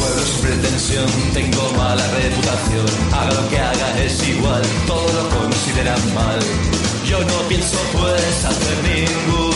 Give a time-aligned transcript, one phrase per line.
[0.00, 2.86] Pueblo sin pretensión, tengo mala reputación.
[3.12, 6.38] Haga lo que haga, es igual, todo lo consideran mal.
[7.04, 9.47] Yo no pienso pues hacer ningún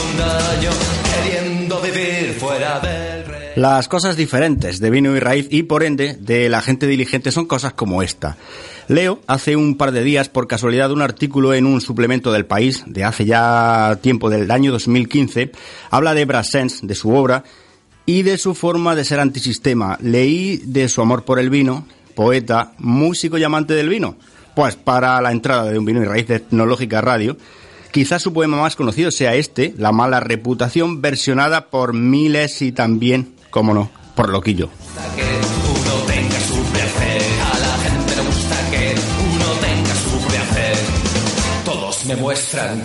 [3.57, 7.47] Las cosas diferentes de vino y raíz y por ende de la gente diligente son
[7.47, 8.37] cosas como esta.
[8.89, 12.83] Leo hace un par de días por casualidad un artículo en un suplemento del país
[12.87, 15.53] de hace ya tiempo del año 2015.
[15.91, 17.45] Habla de Brassens, de su obra
[18.07, 19.99] y de su forma de ser antisistema.
[20.01, 24.17] Leí de su amor por el vino, poeta, músico y amante del vino.
[24.55, 27.37] Pues para la entrada de un vino y raíz de Etnológica Radio,
[27.93, 33.35] quizás su poema más conocido sea este, La mala reputación, versionada por miles y también,
[33.51, 34.71] cómo no, por Loquillo.
[42.07, 42.85] me muestran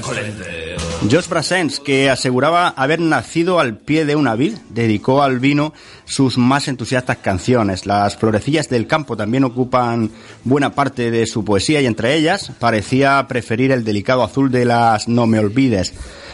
[1.03, 5.73] Josh Brassens, que aseguraba haber nacido al pie de una vid, dedicó al vino
[6.06, 7.86] sus más entusiastas canciones.
[7.86, 10.09] Las florecillas del campo también ocupan
[10.44, 15.08] buena parte de su poesía y entre ellas parecía preferir el delicado azul de las
[15.08, 15.94] No me olvides.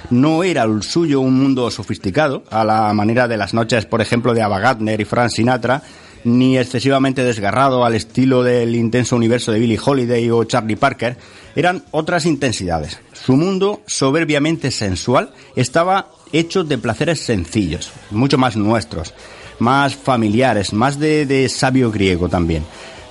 [0.10, 4.34] No era el suyo un mundo sofisticado, a la manera de las noches, por ejemplo,
[4.34, 5.84] de Ava Gardner y Frank Sinatra,
[6.24, 11.18] ni excesivamente desgarrado al estilo del intenso universo de Billie Holiday o Charlie Parker,
[11.56, 13.00] eran otras intensidades.
[13.14, 19.14] Su mundo, soberbiamente sensual, estaba hecho de placeres sencillos, mucho más nuestros,
[19.60, 22.64] más familiares, más de, de sabio griego también.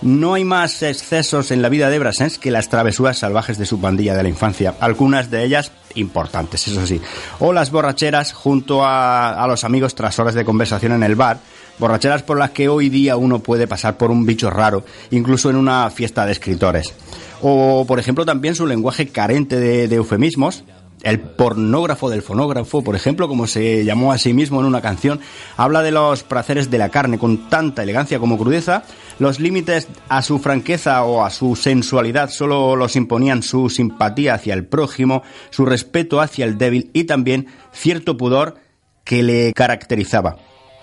[0.02, 3.80] No hay más excesos en la vida de Brassens que las travesuras salvajes de su
[3.80, 7.00] pandilla de la infancia, algunas de ellas importantes, eso sí,
[7.38, 11.38] o las borracheras junto a, a los amigos tras horas de conversación en el bar,
[11.78, 15.56] borracheras por las que hoy día uno puede pasar por un bicho raro, incluso en
[15.56, 16.92] una fiesta de escritores.
[17.42, 20.62] O, por ejemplo, también su lenguaje carente de, eufemismos,
[21.02, 25.18] el pornógrafo del fonógrafo, por ejemplo, como se llamó a sí mismo en una canción,
[25.56, 28.84] habla de los placeres de la carne con tanta elegancia como crudeza.
[29.18, 34.54] Los límites a su franqueza o a su sensualidad solo los imponían su simpatía hacia
[34.54, 38.54] el prójimo, su respeto hacia el débil y también cierto pudor
[39.02, 40.36] que le caracterizaba.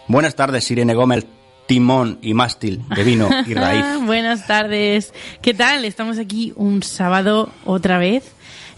[0.09, 1.25] Buenas tardes, Irene Gómez,
[1.69, 3.85] timón y mástil de vino y raíz.
[4.03, 5.13] Buenas tardes.
[5.43, 5.85] ¿Qué tal?
[5.85, 8.23] Estamos aquí un sábado otra vez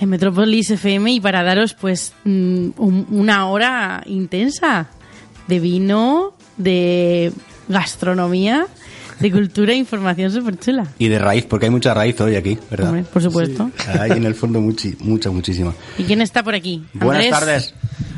[0.02, 4.90] en Metrópolis FM y para daros pues mm, un- una hora intensa
[5.48, 7.32] de vino, de
[7.70, 8.68] gastronomía,
[9.22, 10.88] de cultura e información súper chula.
[11.00, 12.90] Y de raíz, porque hay mucha raíz hoy aquí, ¿verdad?
[12.90, 13.70] Hombre, por supuesto.
[14.00, 15.74] Hay en el fondo muchi- mucha, muchísima.
[15.98, 16.84] ¿Y quién está por aquí?
[16.94, 17.32] Buenas Andrés.
[17.40, 17.74] tardes.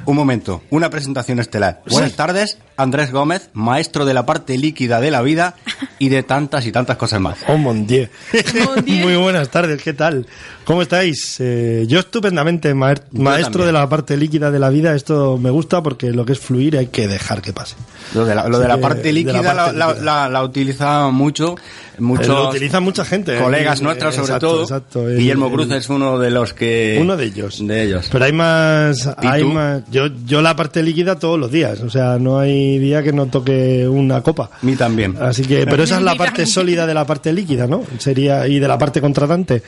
[0.05, 1.81] Un momento, una presentación estelar.
[1.89, 5.55] Buenas tardes, Andrés Gómez, maestro de la parte líquida de la vida
[5.97, 7.37] y de tantas y tantas cosas más.
[7.47, 7.57] Oh.
[7.57, 8.09] Mon Dieu.
[8.85, 10.27] Muy buenas tardes, ¿qué tal?
[10.65, 11.37] ¿Cómo estáis?
[11.39, 15.83] Eh, yo estupendamente, ma- maestro de la parte líquida de la vida, esto me gusta
[15.83, 17.75] porque lo que es fluir hay que dejar que pase.
[18.13, 20.03] Lo de la, lo de la parte de la líquida la, parte la- líquida.
[20.03, 21.55] la- la utiliza mucho,
[21.99, 23.37] muchos Lo utiliza mucha gente.
[23.39, 24.61] colegas Eh, nuestros sobre exacto, todo.
[24.63, 25.09] exacto.
[25.09, 26.97] El- Guillermo el- Cruz es uno de los que...
[27.01, 27.65] Uno de ellos.
[27.67, 28.07] De ellos.
[28.11, 29.81] Pero hay más, hay más.
[29.91, 31.81] Yo, yo la parte líquida todos los días.
[31.81, 34.49] O sea, no hay día que no toque una copa.
[34.61, 35.17] Mí también.
[35.19, 37.83] Así que, pero esa es la parte sólida de la parte líquida, ¿no?
[37.97, 39.61] Sería, y de la parte contratante,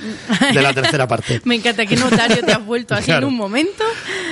[0.53, 1.41] de la tercera parte.
[1.45, 3.27] Me encanta que notario te has vuelto así Claro.
[3.27, 3.83] en un momento.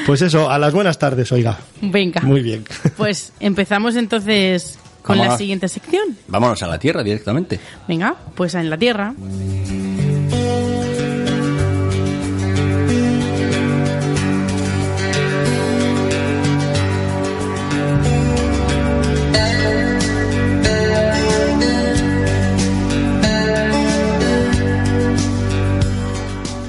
[0.05, 1.57] Pues eso, a las buenas tardes, oiga.
[1.81, 2.21] Venga.
[2.21, 2.63] Muy bien.
[2.97, 5.39] Pues empezamos entonces con la Vámonos.
[5.39, 6.17] siguiente sección.
[6.27, 7.59] Vámonos a la tierra directamente.
[7.87, 9.13] Venga, pues en la Tierra.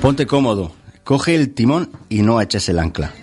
[0.04, 0.70] Ponte cómodo,
[1.02, 3.14] coge el timón y no eches el ancla.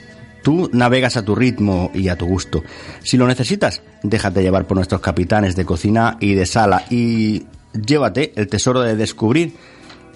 [0.42, 2.63] Tú navegas a tu ritmo y a tu gusto.
[3.04, 8.33] Si lo necesitas, déjate llevar por nuestros capitanes de cocina y de sala y llévate
[8.36, 9.54] el tesoro de descubrir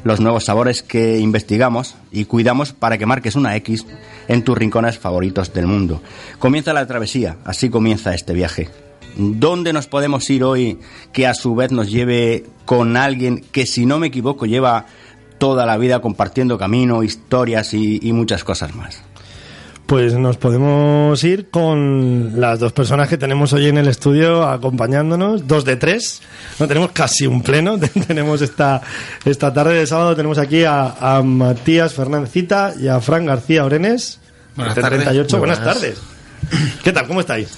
[0.04, 3.86] los nuevos sabores que investigamos y cuidamos para que marques una X
[4.28, 6.02] en tus rincones favoritos del mundo.
[6.40, 8.70] Comienza la travesía, así comienza este viaje.
[9.18, 10.80] ¿Dónde nos podemos ir hoy
[11.14, 14.88] que a su vez nos lleve con alguien que, si no me equivoco, lleva
[15.38, 19.02] toda la vida compartiendo camino, historias y, y muchas cosas más?
[19.86, 25.48] Pues nos podemos ir con las dos personas que tenemos hoy en el estudio acompañándonos,
[25.48, 26.24] dos de tres.
[26.60, 27.78] No tenemos casi un pleno.
[28.08, 28.82] tenemos esta,
[29.26, 34.20] esta tarde de sábado tenemos aquí a, a Matías Fernándezita y a Fran García Orenes.
[34.56, 35.00] Buenas de tardes.
[35.04, 35.38] 38.
[35.38, 35.76] Muy Buenas buenas.
[35.76, 36.02] tardes.
[36.84, 37.06] ¿Qué tal?
[37.08, 37.50] ¿Cómo estáis?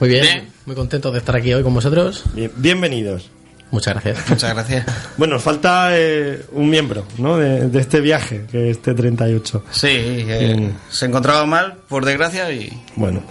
[0.00, 2.24] Muy bien, muy contento de estar aquí hoy con vosotros.
[2.32, 3.28] Bien- bienvenidos.
[3.70, 4.28] Muchas gracias.
[4.30, 4.86] Muchas gracias.
[5.16, 7.36] Bueno, nos falta eh, un miembro ¿no?
[7.36, 9.62] de, de este viaje, que es T38.
[9.70, 10.72] Sí, eh, Mm.
[10.90, 13.22] se encontraba mal, por desgracia, y Bueno,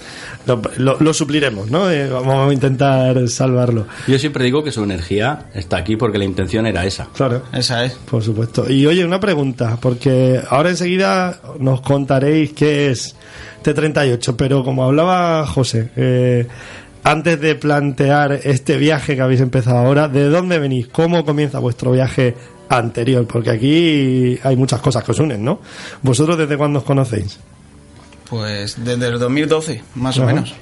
[0.45, 1.89] lo, lo- lo supliremos, ¿no?
[1.89, 3.87] Eh, vamos a intentar salvarlo.
[4.07, 7.07] Yo siempre digo que su energía está aquí porque la intención era esa.
[7.15, 7.43] Claro.
[7.53, 7.93] esa es.
[7.93, 8.69] Por supuesto.
[8.69, 13.15] Y oye, una pregunta, porque ahora enseguida nos contaréis qué es
[13.63, 16.47] T38, pero como hablaba José, eh,
[17.03, 20.87] antes de plantear este viaje que habéis empezado ahora, ¿de dónde venís?
[20.87, 22.35] ¿Cómo comienza vuestro viaje
[22.69, 23.25] anterior?
[23.25, 25.59] Porque aquí hay muchas cosas que os unen, ¿no?
[26.01, 27.39] ¿Vosotros desde cuándo os conocéis?
[28.29, 30.33] Pues desde el 2012, más o Ajá.
[30.33, 30.53] menos.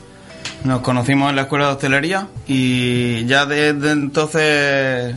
[0.63, 5.15] Nos conocimos en la escuela de hostelería y ya desde entonces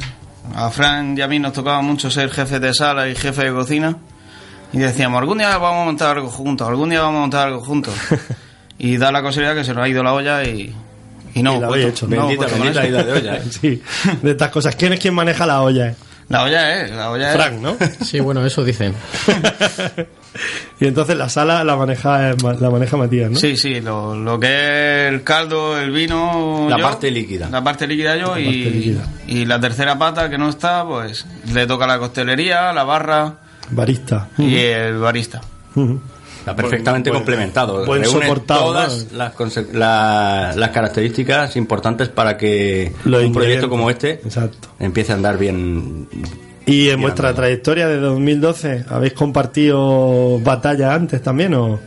[0.55, 3.53] a Fran y a mí nos tocaba mucho ser jefe de sala y jefe de
[3.53, 3.97] cocina.
[4.73, 7.61] Y decíamos, algún día vamos a montar algo juntos, algún día vamos a montar algo
[7.61, 7.95] juntos.
[8.79, 10.75] y da la casualidad que se nos ha ido la olla y,
[11.39, 12.07] y no Y la puesto- hecho.
[12.09, 13.43] no Bendita, ida de olla, ¿eh?
[13.51, 13.83] sí,
[14.23, 14.75] de estas cosas.
[14.77, 15.89] ¿Quién es quien maneja la olla?
[15.89, 15.95] eh?
[16.29, 17.37] La olla es, la olla es.
[17.37, 17.77] Frank, ¿no?
[18.05, 18.93] Sí, bueno, eso dicen.
[20.81, 23.39] y entonces la sala la maneja, la maneja Matías, ¿no?
[23.39, 24.47] Sí, sí, lo, lo que
[25.09, 26.67] es el caldo, el vino.
[26.69, 27.49] La yo, parte líquida.
[27.51, 29.07] La parte líquida yo La y, parte líquida.
[29.27, 33.35] y la tercera pata que no está, pues le toca la costelería, la barra
[33.71, 34.29] Barista.
[34.39, 35.41] y el barista.
[35.75, 36.01] Ujú.
[36.51, 37.85] Está perfectamente Buen- complementado.
[37.87, 43.91] buen Reúne todas las, conse- la- las características importantes para que Los un proyecto como
[43.91, 44.69] este Exacto.
[44.79, 46.09] empiece a andar bien.
[46.67, 51.81] ¿Y en Bien, vuestra trayectoria de 2012 habéis compartido batalla antes también o,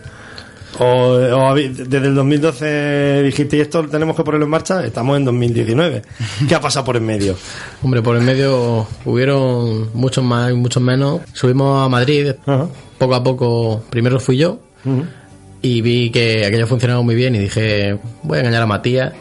[0.79, 4.85] o, desde el 2012 dijiste "Y esto tenemos que ponerlo en marcha?
[4.85, 6.01] Estamos en 2019.
[6.47, 7.35] ¿Qué ha pasado por en medio?
[7.83, 11.21] Hombre, por el medio hubieron muchos más y muchos menos.
[11.33, 12.67] Subimos a Madrid, Ajá.
[12.97, 13.83] poco a poco.
[13.89, 14.59] Primero fui yo
[15.61, 19.13] y vi que aquello funcionaba muy bien y dije, voy a engañar a Matías,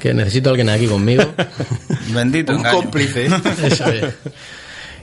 [0.00, 1.22] que necesito a alguien aquí conmigo.
[2.14, 2.76] Bendito Un engaño.
[2.78, 3.26] cómplice.
[3.62, 4.14] Eso es.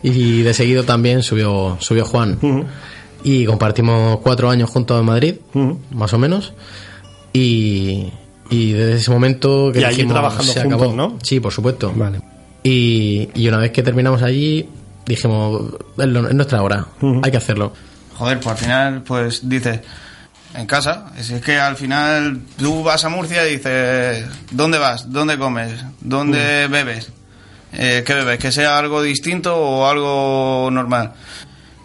[0.03, 2.39] Y de seguido también subió, subió Juan.
[3.23, 5.35] Y compartimos cuatro años juntos en Madrid,
[5.91, 6.53] más o menos.
[7.33, 8.11] Y,
[8.49, 10.95] y desde ese momento que Y allí dijimos, trabajando se juntos, acabó.
[10.95, 11.17] ¿no?
[11.23, 11.93] Sí, por supuesto.
[11.95, 12.19] Vale.
[12.63, 14.67] Y, y una vez que terminamos allí,
[15.05, 16.85] dijimos, es, lo- es nuestra hora,
[17.23, 17.73] hay que hacerlo.
[18.17, 19.79] Joder, pues al final, pues dices,
[20.55, 21.11] en casa.
[21.17, 25.11] Es es que al final tú vas a Murcia y dices, ¿dónde vas?
[25.11, 25.73] ¿Dónde comes?
[26.01, 27.09] ¿Dónde bebes?
[27.73, 28.37] Eh, ¿Qué bebes?
[28.37, 31.13] ¿Que sea algo distinto o algo normal?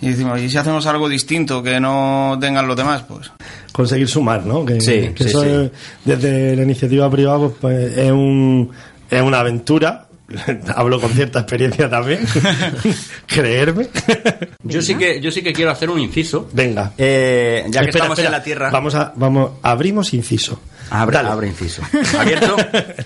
[0.06, 3.02] Y decimos, ¿y si hacemos algo distinto que no tengan los demás?
[3.08, 3.30] Pues
[3.72, 4.64] Conseguir sumar, ¿no?
[4.64, 5.48] Que, Sí, que sí, eso sí.
[5.48, 5.70] es-
[6.04, 8.70] desde la iniciativa privada pues, pues, es, un,
[9.10, 10.06] es una aventura.
[10.74, 12.20] Hablo con cierta experiencia también.
[13.26, 13.88] Creerme.
[14.64, 16.48] Yo sí que yo sí que quiero hacer un inciso.
[16.52, 16.92] Venga.
[16.98, 18.28] Eh, ya que Espera, estamos espera.
[18.28, 18.70] en la tierra.
[18.70, 20.60] Vamos a, vamos, abrimos inciso.
[20.90, 21.28] Abre, Dale.
[21.28, 21.82] abre inciso.
[22.18, 22.56] Abierto.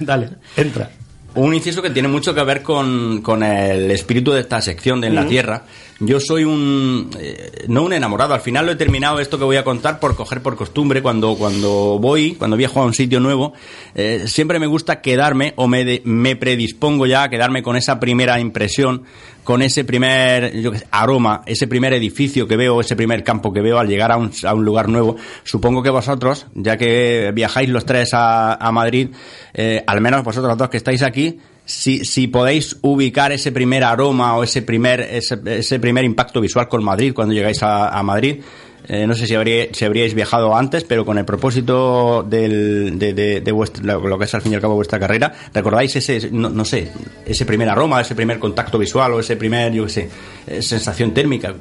[0.00, 0.90] Dale, entra.
[1.34, 5.08] Un inciso que tiene mucho que ver con, con el espíritu de esta sección de
[5.08, 5.62] En la Tierra.
[6.02, 7.10] Yo soy un...
[7.18, 10.16] eh, no un enamorado, al final lo he terminado esto que voy a contar por
[10.16, 11.02] coger por costumbre.
[11.02, 13.52] Cuando, cuando voy, cuando viajo a un sitio nuevo,
[13.94, 18.00] eh, siempre me gusta quedarme o me, de- me predispongo ya a quedarme con esa
[18.00, 19.02] primera impresión,
[19.44, 23.78] con ese primer yo aroma, ese primer edificio que veo, ese primer campo que veo
[23.78, 25.16] al llegar a un, a un lugar nuevo.
[25.44, 29.08] Supongo que vosotros, ya que viajáis los tres a, a Madrid,
[29.52, 31.38] eh, al menos vosotros dos que estáis aquí,
[31.70, 36.68] si, si podéis ubicar ese primer aroma o ese primer, ese, ese primer impacto visual
[36.68, 38.40] con Madrid cuando llegáis a, Madrid.
[38.88, 43.42] Eh, no sé si, habría- si habríais viajado antes, pero con el propósito del, de,
[43.82, 46.90] lo que es al fin y al cabo vuestra carrera, ¿recordáis ese, no, no sé,
[47.24, 50.08] ese primer aroma, ese primer contacto visual o ese primer, yo qué sé,
[50.48, 51.54] eh, sensación térmica?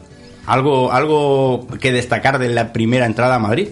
[0.48, 3.68] ¿Algo, algo que destacar de la primera entrada a Madrid?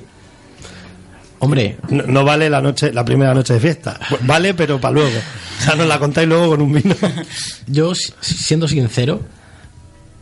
[1.39, 3.99] Hombre, No, vale la noche, la primera noche de fiesta.
[4.21, 5.17] Vale, pero para luego.
[5.59, 6.95] O sea, nos la contáis luego con un vino.
[7.67, 9.21] yo si- siendo sincero,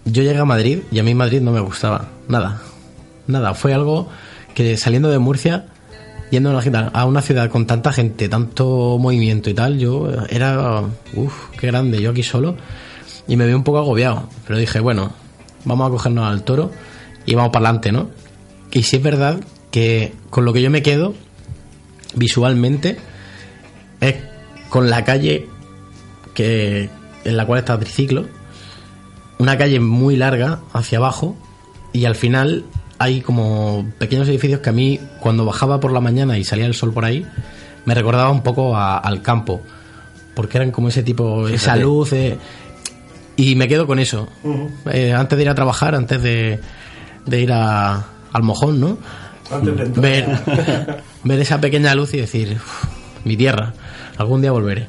[0.05, 2.62] yo llegué a Madrid y a mí Madrid no me gustaba, nada.
[3.27, 4.10] Nada, fue algo
[4.53, 5.65] que saliendo de Murcia,
[6.31, 10.81] yendo a una, ciudad- con tanta gente, tanto movimiento y tal, yo era,
[11.13, 12.55] uff, qué grande, yo aquí solo,
[13.27, 15.12] y me vi un poco agobiado, pero dije, bueno,
[15.63, 16.72] vamos a cogernos al toro
[17.25, 18.10] y vamos para adelante, ¿no?
[18.72, 19.39] Y sí es verdad
[19.75, 21.13] que con lo que yo me quedo,
[22.15, 22.98] visualmente,
[24.00, 24.15] es
[24.70, 25.48] con la calle
[26.34, 26.89] que
[27.25, 28.25] en la cual está triciclo,
[29.38, 31.36] una calle muy larga hacia abajo
[31.91, 32.63] y al final
[33.00, 36.74] hay como pequeños edificios que a mí cuando bajaba por la mañana y salía el
[36.74, 37.25] sol por ahí
[37.84, 39.62] me recordaba un poco a- al campo
[40.36, 41.82] porque eran como ese tipo esa Fíjate.
[41.82, 42.38] luz eh,
[43.36, 44.29] y me quedo con eso.
[44.89, 46.62] Eh, antes de ir a trabajar antes de,
[47.25, 48.98] de ir a, al mojón no
[49.51, 50.01] Antes de entrar.
[50.01, 52.85] ver, ver esa pequeña luz y decir "Uf,
[53.25, 53.73] mi tierra
[54.17, 54.87] algún día volveré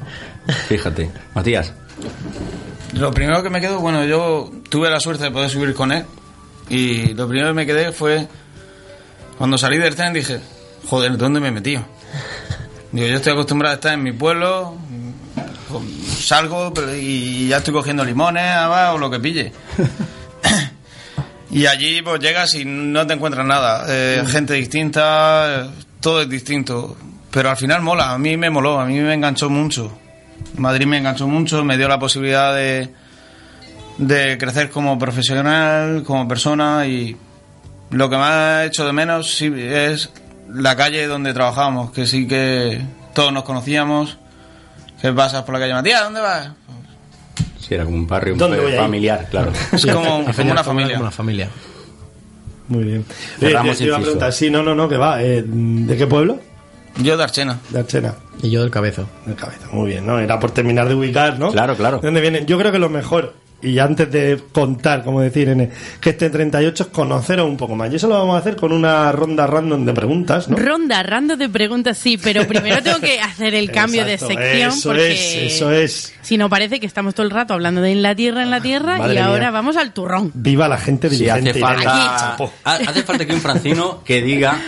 [0.69, 1.11] Fíjate.
[1.35, 1.73] Matías.
[2.93, 6.05] Lo primero que me quedo, bueno, yo tuve la suerte de poder subir con él.
[6.69, 8.27] Y lo primero que me quedé fue.
[9.37, 10.39] Cuando salí del tren dije,
[10.87, 11.83] joder, ¿dónde me he metido?
[12.93, 14.75] Digo, yo estoy acostumbrado a estar en mi pueblo,
[16.19, 19.51] salgo pero- y ya estoy cogiendo limones, habas, o lo que pille.
[21.49, 23.85] Y allí pues llegas y no te encuentras nada.
[23.87, 25.69] Eh, gente distinta,
[26.01, 26.97] todo es distinto.
[27.31, 29.97] Pero al final mola, a mí me moló, a mí me enganchó mucho.
[30.57, 32.93] Madrid me enganchó mucho, me dio la posibilidad de,
[33.97, 37.15] de crecer como profesional, como persona y
[37.89, 40.09] lo que más he hecho de menos sí, es
[40.49, 42.81] la calle donde trabajábamos, que sí que
[43.13, 44.17] todos nos conocíamos.
[45.01, 46.49] Que pasas por la calle Matías, ¿dónde vas?
[47.67, 48.81] Sí, era como un barrio un ¿Dónde poco voy a ir?
[48.81, 49.51] familiar, claro.
[49.73, 50.93] Es como, Al como final una familia.
[50.93, 51.49] como una familia
[52.69, 53.05] Muy bien.
[53.39, 55.21] Cerramos Eh, te iba a preguntar, sí, no, no, no, que va.
[55.23, 56.39] eh, ¿De qué pueblo?
[57.01, 57.59] Yo de Archena.
[57.69, 58.15] De Archena.
[58.41, 60.17] y yo del cabezo De cabeza, muy bien, ¿no?
[60.19, 61.51] Era por terminar de ubicar, ¿no?
[61.51, 61.97] Claro, claro.
[61.99, 62.45] ¿De dónde viene?
[62.45, 66.29] Yo creo que lo mejor, y antes de contar, como decir, en el- que este
[66.29, 67.91] 38 es conoceros un poco más.
[67.91, 70.57] Y eso lo vamos a hacer con una ronda random de preguntas, ¿no?
[70.57, 74.69] Ronda, random de preguntas, sí, pero primero tengo que hacer el cambio Exacto, de sección
[74.71, 75.11] eso porque
[75.47, 76.13] es, eso es.
[76.21, 78.61] si no parece que estamos todo el rato hablando de en la tierra, en la
[78.61, 79.51] tierra Madre y ahora mía.
[79.51, 80.31] vamos al turrón.
[80.35, 81.49] Viva la gente Sí, diligente.
[81.49, 81.75] hace Irene.
[81.75, 84.59] falta, ha- hace falta que un francino que diga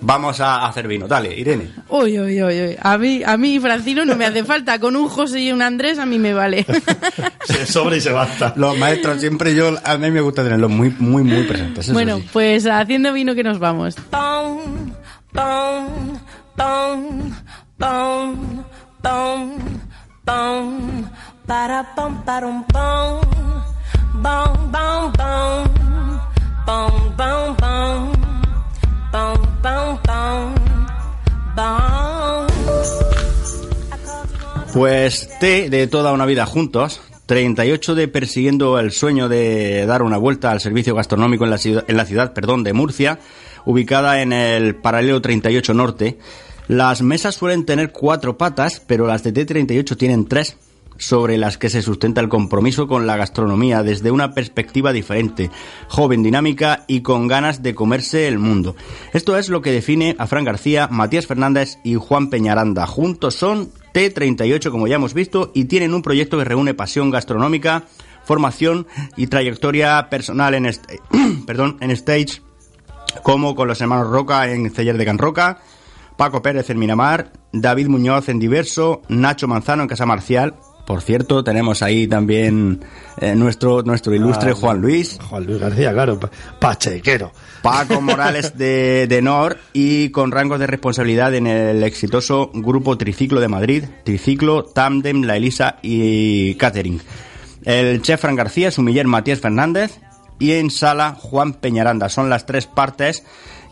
[0.00, 1.06] vamos a hacer vino.
[1.06, 1.70] Dale, Irene.
[1.88, 2.76] Uy, uy, uy, uy.
[2.80, 4.78] A mí, a mí, Francino, no me hace falta.
[4.78, 6.66] Con un José y un Andrés a mí me vale.
[7.44, 8.52] se sobra y se basta.
[8.56, 11.92] Los maestros siempre yo, a mí me gusta tenerlos muy, muy, muy presentes.
[11.92, 13.96] Bueno, pues haciendo vino que nos vamos.
[14.10, 14.92] Pom,
[15.32, 16.18] pom,
[16.56, 17.32] pom,
[17.78, 19.58] pom,
[20.24, 21.10] pom,
[21.46, 23.20] para pom, para un pom,
[24.14, 25.12] bom, bom,
[26.66, 28.39] bom, bom, bom.
[34.72, 40.16] Pues T de toda una vida juntos, 38 de persiguiendo el sueño de dar una
[40.16, 43.18] vuelta al servicio gastronómico en la ciudad, en la ciudad perdón, de Murcia,
[43.64, 46.18] ubicada en el paralelo 38 norte.
[46.68, 50.56] Las mesas suelen tener cuatro patas, pero las de T38 tienen tres,
[51.00, 55.50] sobre las que se sustenta el compromiso con la gastronomía desde una perspectiva diferente,
[55.88, 58.76] joven, dinámica y con ganas de comerse el mundo.
[59.14, 62.86] Esto es lo que define a Fran García, Matías Fernández y Juan Peñaranda.
[62.86, 67.84] Juntos son T38, como ya hemos visto, y tienen un proyecto que reúne pasión gastronómica,
[68.24, 70.84] formación y trayectoria personal en, est-
[71.46, 72.42] perdón, en stage,
[73.22, 75.62] como con los hermanos Roca en Celler de Can Roca,
[76.18, 80.54] Paco Pérez en Miramar, David Muñoz en Diverso, Nacho Manzano en Casa Marcial.
[80.90, 82.80] Por cierto, tenemos ahí también
[83.20, 85.20] eh, nuestro, nuestro ilustre Ah, Juan Luis.
[85.22, 86.18] Juan Luis García, claro.
[86.18, 87.30] pa- Pachequero.
[87.62, 93.38] Paco Morales de, de NOR y con rangos de responsabilidad en el exitoso Grupo Triciclo
[93.40, 97.00] de Madrid, Triciclo, Tandem, La Elisa y Catering.
[97.62, 100.00] El chef Fran García, su miller Matías Fernández
[100.40, 102.08] y en sala Juan Peñaranda.
[102.08, 103.22] Son las tres partes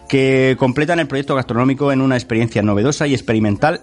[0.09, 3.81] que completan el proyecto gastronómico en una experiencia novedosa y experimental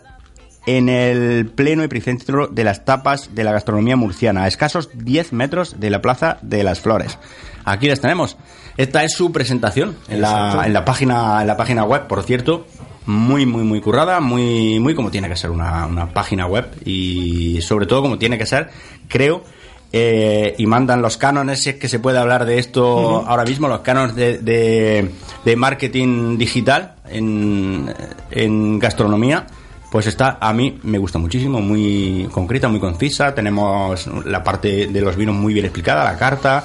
[0.65, 5.79] en el pleno epicentro de las tapas de la gastronomía murciana, a escasos 10 metros
[5.79, 7.17] de la Plaza de las Flores.
[7.65, 8.37] Aquí les tenemos.
[8.77, 12.65] Esta es su presentación en la, en la página en la página web, por cierto,
[13.05, 17.61] muy muy muy currada, muy muy como tiene que ser una, una página web y
[17.61, 18.69] sobre todo como tiene que ser,
[19.07, 19.43] creo.
[19.93, 23.67] eh, y mandan los cánones, si es que se puede hablar de esto ahora mismo,
[23.69, 25.09] los cánones de, de,
[25.45, 27.93] de marketing digital en,
[28.31, 29.47] en gastronomía,
[29.91, 33.33] pues está, a mí me gusta muchísimo, muy concreta, muy concisa.
[33.33, 36.63] Tenemos la parte de los vinos muy bien explicada, la carta,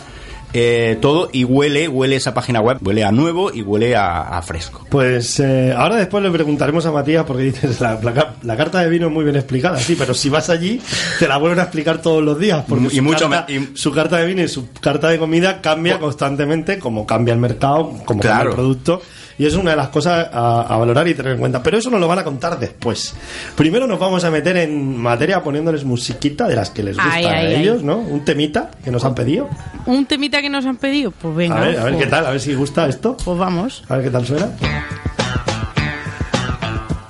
[0.53, 4.43] eh, todo, y huele, huele esa página web, huele a nuevo y huele a, a
[4.43, 4.85] fresco.
[4.91, 8.81] Pues eh, ahora después le preguntaremos a Matías porque dices la, la ca- la carta
[8.81, 10.81] de vino es muy bien explicada, sí, pero si vas allí
[11.21, 13.93] te la vuelven a explicar todos los días porque Y su, mucho carta, y- su
[13.93, 18.21] carta de vino y su carta de comida cambia constantemente como cambia el mercado, como
[18.21, 19.03] cambia el producto
[19.41, 21.63] y es una de las cosas a, a valorar y tener en cuenta.
[21.63, 23.15] Pero eso nos lo van a contar después.
[23.57, 27.25] Primero nos vamos a meter en materia poniéndoles musiquita de las que les gusta Ay,
[27.25, 27.63] a ay, ay.
[27.63, 27.97] ellos, ¿no?
[27.97, 29.49] Un temita que nos han pedido.
[29.87, 31.57] Un temita que nos han pedido, pues venga.
[31.57, 33.17] A ver, a ver pues- qué tal, a ver si gusta esto.
[33.25, 33.83] Pues vamos.
[33.89, 34.49] A ver qué tal suena.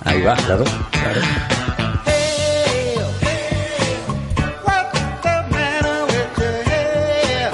[0.04, 0.64] Ahí va, claro.
[0.92, 1.20] Hey,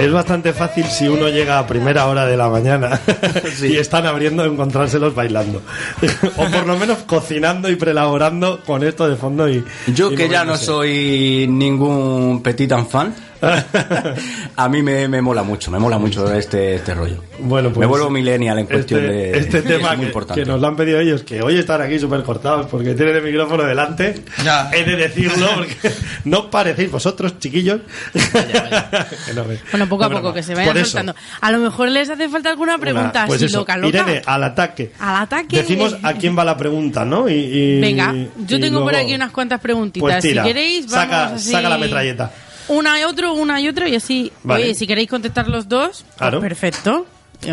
[0.06, 3.00] Es bastante fácil si uno llega a primera hora de la mañana
[3.60, 5.62] y están abriendo encontrárselos bailando.
[6.36, 10.28] o por lo menos cocinando y prelaborando con esto de fondo y Yo y que
[10.28, 13.16] ya no soy ningún petit fan,
[14.56, 17.22] a mí me, me mola mucho, me mola mucho este, este rollo.
[17.38, 19.38] Bueno, pues me vuelvo millennial en cuestión este, de...
[19.38, 20.42] este tema es muy que, importante.
[20.42, 23.22] que nos lo han pedido ellos, que hoy están aquí súper cortados porque tienen el
[23.22, 24.22] micrófono delante.
[24.44, 24.70] Ya.
[24.72, 25.76] He de decirlo porque
[26.24, 27.80] no parecéis vosotros, chiquillos.
[28.12, 30.34] Que no me- Bueno, poco a no, poco, broma.
[30.34, 31.14] que se vayan Por eso, soltando.
[31.40, 33.88] A lo mejor les hace falta alguna pregunta una- pues así eso, loca, loca.
[33.88, 34.92] Irene, al ataque.
[34.98, 35.56] Al ataque.
[35.58, 37.28] Decimos a quién va la pregunta, ¿no?
[37.28, 40.06] Y, y- Venga, yo y tengo por aquí unas cuantas preguntitas.
[40.06, 41.50] Pues tira, si queréis, vamos saca, así...
[41.52, 42.30] saca la metralleta.
[42.68, 44.32] Una y otro, una y otro, y así.
[44.42, 44.64] Vale.
[44.64, 46.40] Oye, si queréis contestar los dos, pues Claro.
[46.40, 47.06] perfecto.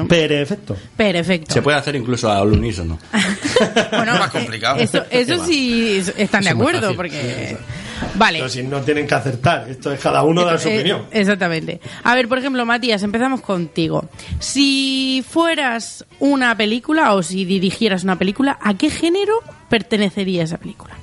[0.08, 0.78] Perfecto.
[0.96, 1.54] Perfecto.
[1.54, 2.98] Se puede hacer incluso al unísono.
[3.92, 4.80] bueno, más complicado.
[4.80, 7.58] Eso, eso sí es- están de Eso acuerdo, porque.
[8.16, 8.40] Vale.
[8.40, 11.06] Pero si no tienen que acertar, esto es cada uno dar su Eh, opinión.
[11.12, 11.80] Exactamente.
[12.04, 14.10] A ver, por ejemplo, Matías, empezamos contigo.
[14.40, 19.34] Si fueras una película o si dirigieras una película, ¿a qué género
[19.70, 20.96] pertenecería esa película?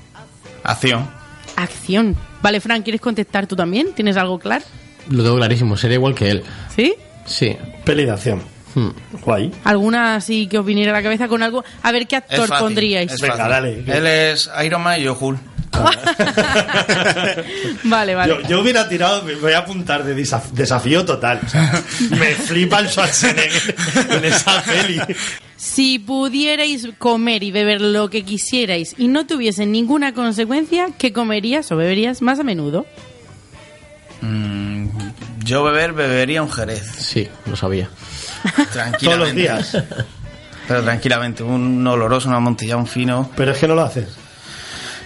[0.65, 1.09] Acción.
[1.57, 2.17] Acción.
[2.43, 3.93] Vale, Fran, ¿quieres contestar tú también?
[3.95, 4.65] ¿Tienes algo claro?
[5.09, 6.43] Lo tengo clarísimo, sería igual que él.
[6.75, 6.95] ¿Sí?
[7.27, 7.57] Sí.
[7.85, 8.41] Peli de acción.
[8.75, 8.91] Hmm.
[9.23, 9.53] Guay.
[9.65, 11.65] ¿Alguna así que os viniera a la cabeza con algo?
[11.83, 13.13] A ver, ¿qué Es actor fácil, pondríais?
[13.13, 13.83] es Venga, dale.
[13.87, 15.41] Él es Iron Man y yo Hulk.
[17.85, 18.35] vale, vale.
[18.43, 21.41] Yo, yo hubiera tirado, me voy a apuntar de desaf- desafío total.
[21.45, 23.75] O sea, me flipa el Schwarzenegger
[24.11, 25.01] en esa peli.
[25.57, 31.71] Si pudierais comer y beber lo que quisierais y no tuviese ninguna consecuencia, ¿qué comerías
[31.73, 32.87] o beberías más a menudo?
[34.23, 34.89] Mm,
[35.45, 36.85] yo beber, bebería un jerez.
[36.99, 37.89] Sí, lo sabía.
[38.73, 39.05] Tranquilamente.
[39.05, 39.77] Todos los días.
[40.69, 41.43] Pero tranquilamente.
[41.43, 43.31] Un oloroso, un amontillado, un fino.
[43.37, 44.09] Pero es que no lo haces.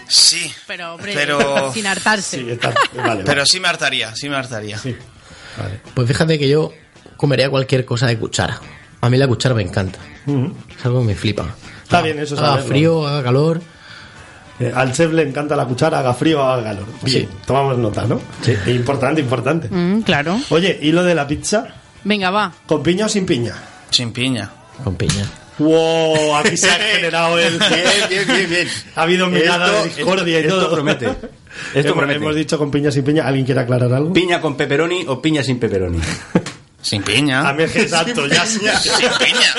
[0.08, 0.52] Sí.
[0.66, 2.38] Pero, hombre, Pero- sin hartarse.
[2.38, 4.78] Sí, está, vale, Pero sí me hartaría, sí me hartaría.
[4.78, 4.94] Sí.
[5.58, 5.80] Vale.
[5.94, 6.72] Pues fíjate que yo
[7.16, 8.60] comería cualquier cosa de cuchara.
[9.00, 9.98] A mí la cuchara me encanta.
[10.26, 10.54] Ujú.
[10.78, 11.54] Es algo que me flipa.
[11.82, 12.68] Está bien eso, Haga saberlo.
[12.68, 13.60] frío, haga calor.
[14.60, 16.86] Eh, al chef le encanta la cuchara, haga frío, haga calor.
[17.02, 17.28] Bien, Sí.
[17.46, 18.20] tomamos nota, ¿no?
[18.42, 18.56] Sí.
[18.68, 19.68] Importante, importante.
[19.68, 20.38] Mm, claro.
[20.50, 21.66] Oye, ¿y lo de la pizza?
[22.04, 22.52] Venga, va.
[22.66, 23.54] ¿Con piña o sin piña?
[23.90, 24.50] Sin piña.
[24.82, 25.26] Con piña.
[25.58, 26.36] ¡Wow!
[26.36, 27.58] Aquí se ha generado el...
[27.58, 28.68] Bien, bien, bien, bien.
[28.96, 30.74] Ha habido mirada Esto- de discordia y esto todo.
[30.74, 31.06] promete.
[31.06, 31.28] Esto
[31.74, 32.16] hemos, promete.
[32.16, 33.26] hemos dicho con piña sin piña.
[33.26, 34.12] ¿Alguien quiere aclarar algo?
[34.12, 36.00] ¿Piña con pepperoni o piña sin pepperoni?
[36.82, 37.48] Sin piña.
[37.48, 39.54] A mí es que exacto, ya Sin piña.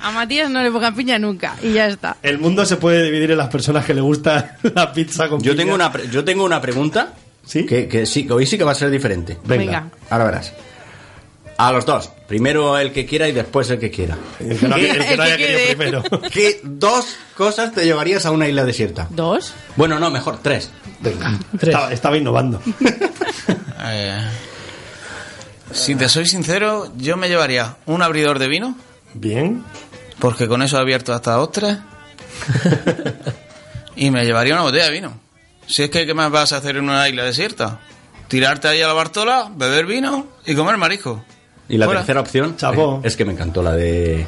[0.00, 2.16] A Matías no le pongan piña nunca y ya está.
[2.22, 5.52] El mundo se puede dividir en las personas que le gusta la pizza con Yo
[5.52, 5.62] piña.
[5.64, 7.12] tengo una, pre- yo tengo una pregunta
[7.44, 7.64] ¿Sí?
[7.66, 9.38] que, que sí, que hoy sí que va a ser diferente.
[9.44, 9.64] Venga.
[9.64, 9.86] Venga.
[10.10, 10.52] Ahora verás.
[11.58, 12.10] A los dos.
[12.28, 14.16] Primero el que quiera y después el que quiera.
[14.38, 15.66] El que no, el que no El que haya querido quede.
[15.76, 16.02] primero.
[16.32, 19.08] ¿Qué dos cosas te llevarías a una isla desierta?
[19.10, 19.52] ¿Dos?
[19.76, 20.70] Bueno, no, mejor tres.
[21.00, 21.36] Venga.
[21.58, 21.74] Tres.
[21.74, 22.60] Estaba, estaba innovando.
[23.90, 24.20] Eh,
[25.70, 28.76] si te soy sincero, yo me llevaría un abridor de vino,
[29.14, 29.64] Bien.
[30.18, 31.78] porque con eso he abierto hasta dos, tres.
[33.96, 35.20] y me llevaría una botella de vino.
[35.66, 37.80] Si es que, ¿qué más vas a hacer en una isla desierta?
[38.26, 41.24] Tirarte ahí a la Bartola, beber vino y comer marisco.
[41.68, 43.00] Y la tercera opción Chapó.
[43.04, 44.26] es que me encantó la de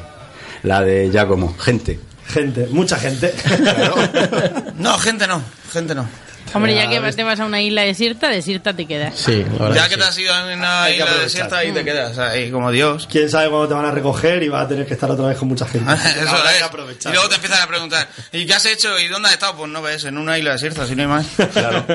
[0.63, 1.99] la de Giacomo, gente.
[2.27, 3.33] Gente, mucha gente.
[4.77, 6.07] No, gente no, gente no.
[6.53, 9.13] Hombre, ya que te vas a una isla desierta, desierta te quedas.
[9.17, 9.99] Sí, Ya que sí.
[9.99, 13.07] te has ido en una Hay isla desierta y te quedas ahí como Dios.
[13.09, 15.37] Quién sabe cuándo te van a recoger y vas a tener que estar otra vez
[15.37, 15.91] con mucha gente.
[16.21, 16.61] Eso es.
[16.63, 17.11] aprovechar.
[17.11, 18.99] Y luego te empiezan a preguntar, ¿y qué has hecho?
[18.99, 19.55] ¿Y dónde has estado?
[19.57, 21.27] Pues no ves, en una isla desierta, si no hay más.
[21.53, 21.85] Claro.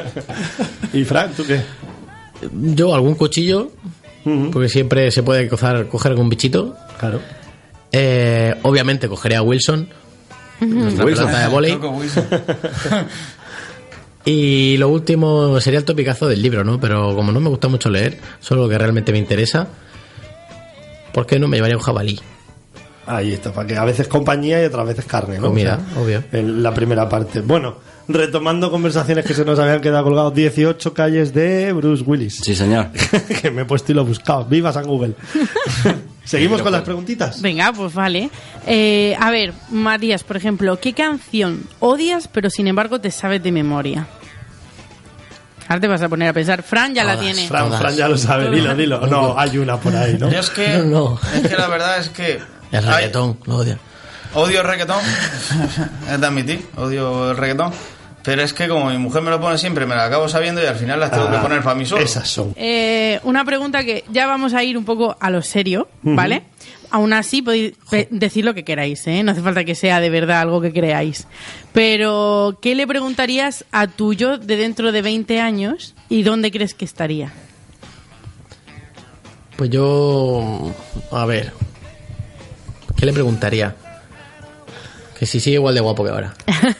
[0.92, 1.60] ¿Y Frank, tú qué?
[2.52, 3.72] Yo algún cuchillo,
[4.52, 6.76] Porque siempre se puede coger, coger algún bichito.
[6.98, 7.20] Claro.
[7.92, 9.88] Eh, obviamente cogería a Wilson,
[10.60, 11.26] nuestra Wilson.
[11.26, 11.78] pelota de volei.
[14.24, 16.80] Y lo último sería el topicazo del libro, ¿no?
[16.80, 19.68] Pero como no me gusta mucho leer, solo lo que realmente me interesa,
[21.14, 22.20] ¿por qué no me llevaría un jabalí?
[23.06, 25.48] Ahí está, para que a veces compañía y otras veces carne, ¿no?
[25.48, 26.24] Comida, obvio.
[26.32, 27.40] En la primera parte.
[27.40, 27.76] Bueno,
[28.08, 32.40] retomando conversaciones que se nos habían quedado colgados, 18 calles de Bruce Willis.
[32.42, 32.88] Sí, señor.
[33.42, 34.44] que me he puesto y lo he buscado.
[34.44, 35.14] Viva San Google.
[36.24, 37.40] Seguimos con las preguntitas.
[37.40, 38.28] Venga, pues vale.
[38.66, 43.52] Eh, a ver, Matías, por ejemplo, ¿qué canción odias pero sin embargo te sabes de
[43.52, 44.08] memoria?
[45.68, 46.62] Ahora te vas a poner a pensar.
[46.62, 47.46] Fran ya la tiene.
[47.46, 47.72] Fran.
[47.72, 49.06] Fran ya lo sabe, dilo, dilo.
[49.06, 50.30] No, hay una por ahí, ¿no?
[50.30, 51.20] Yo es que, No, no.
[51.34, 52.40] es que la verdad es que
[52.72, 53.78] El reggaetón, lo odio.
[54.34, 55.00] odio el reggaetón,
[56.12, 57.72] es de admitir, odio el reggaetón,
[58.22, 60.66] pero es que como mi mujer me lo pone siempre, me la acabo sabiendo y
[60.66, 62.02] al final las tengo que Ah, poner para mí solo.
[62.02, 62.52] Esas son.
[62.56, 66.42] Eh, una pregunta que ya vamos a ir un poco a lo serio, ¿vale?
[66.90, 67.74] Aún así podéis
[68.10, 69.22] decir lo que queráis, ¿eh?
[69.22, 71.26] No hace falta que sea de verdad algo que creáis.
[71.72, 76.74] Pero, ¿qué le preguntarías a tu yo de dentro de 20 años y dónde crees
[76.74, 77.32] que estaría?
[79.56, 80.72] Pues yo.
[81.12, 81.52] A ver.
[82.96, 83.74] ¿Qué le preguntaría?
[85.18, 86.34] Que si sigue igual de guapo que ahora.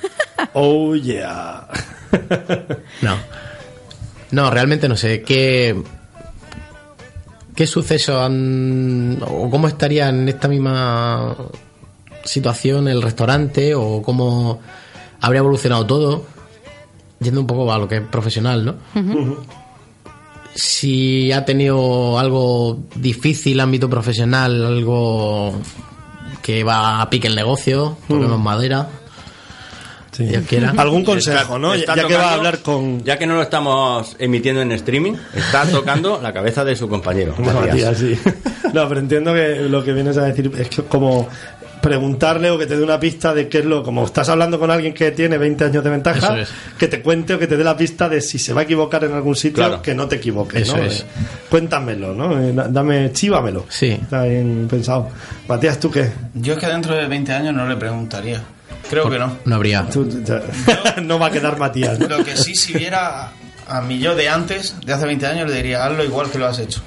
[0.52, 1.66] Oh, yeah.
[3.02, 3.16] No.
[4.31, 5.22] No, realmente no sé.
[5.22, 5.83] ¿Qué.
[7.55, 9.18] ¿Qué suceso han.
[9.26, 11.35] o cómo estaría en esta misma
[12.24, 13.74] situación el restaurante?
[13.74, 14.61] o cómo
[15.20, 16.26] habría evolucionado todo?
[17.20, 18.76] Yendo un poco a lo que es profesional, ¿no?
[20.55, 25.55] Si ha tenido algo difícil, ámbito profesional, algo
[26.46, 28.87] que va a pique el negocio, madera.
[30.12, 30.26] Sí.
[30.26, 30.72] Dios quiera.
[30.76, 31.74] Algún consejo, Está- ¿no?
[31.74, 33.02] está ya que va a hablar con.
[33.02, 37.35] Ya que no lo estamos emitiendo en streaming, está tocando la cabeza de su compañero.
[37.38, 37.98] Matías, Matías.
[37.98, 38.18] sí.
[38.72, 41.28] No, pero entiendo que lo que vienes a decir es que como
[41.87, 43.83] preguntarle o que te dé una pista de qué es lo.
[43.83, 46.49] Como estás hablando con alguien que tiene 20 años de ventaja, es.
[46.79, 49.05] que te cuente o que te dé la pista de si se va a equivocar
[49.05, 49.83] en algún sitio, Claro.
[49.83, 50.83] que no te equivoques, Eso ¿no?
[50.83, 51.01] es.
[51.01, 51.05] Eh,
[51.49, 52.40] Cuéntamelo, ¿no?
[52.42, 53.66] Eh, da- Dame, chívamelo.
[53.68, 53.90] Sí.
[53.90, 55.09] Está bien pensado.
[55.49, 56.11] Matías, ¿tú qué?
[56.35, 58.42] Yo es que dentro de 20 años no le preguntaría.
[58.90, 59.38] Creo que no.
[59.44, 59.87] No habría.
[59.88, 60.42] Tú- ya-
[61.03, 62.09] no va a quedar Matías, ¿no?
[62.09, 63.31] Lo que sí, si viera
[63.68, 66.46] a mi yo de antes, de hace 20 años, le diría, hazlo igual que lo
[66.46, 66.81] has hecho.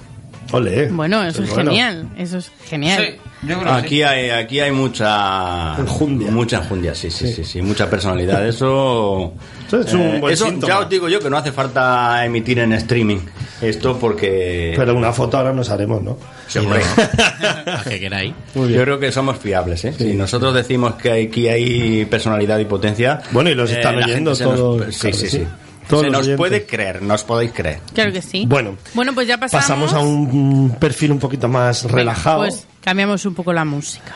[0.52, 0.88] Ole.
[0.88, 1.70] Bueno, eso es bueno.
[1.72, 2.10] genial.
[2.18, 3.04] Eso es genial.
[3.06, 4.04] Sí, yo creo que Aquí sí.
[4.04, 6.32] hay, aquí hay mucha Enjundia.
[6.32, 8.46] Mucha enjundia, sí, sí, sí, sí, mucha personalidad.
[8.48, 9.34] Eso,
[9.68, 10.74] Eso es un buen eso síntoma.
[10.74, 13.20] ya os digo yo que no hace falta emitir en streaming
[13.62, 16.18] esto porque Pero una foto ahora nos haremos, ¿no?
[16.48, 18.34] Sí, A que queráis.
[18.56, 19.84] Yo creo que somos fiables.
[19.86, 19.94] ¿eh?
[19.98, 24.36] Si nosotros decimos que aquí hay personalidad y potencia, Bueno, y los están oyendo gente
[24.36, 25.48] se nos- todos, sí, claro sí, sí.
[25.90, 25.96] Sí.
[25.96, 26.38] Todos se nos oyentes.
[26.38, 27.80] puede creer, nos podéis creer.
[27.94, 28.46] Claro que sí.
[28.48, 29.64] Bueno, Bueno, pues ya pasamos.
[29.66, 32.40] pasamos a un perfil un poquito más Venga, relajado.
[32.40, 34.14] Pues cambiamos un poco la música.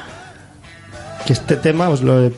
[1.26, 2.34] que este tema os lo he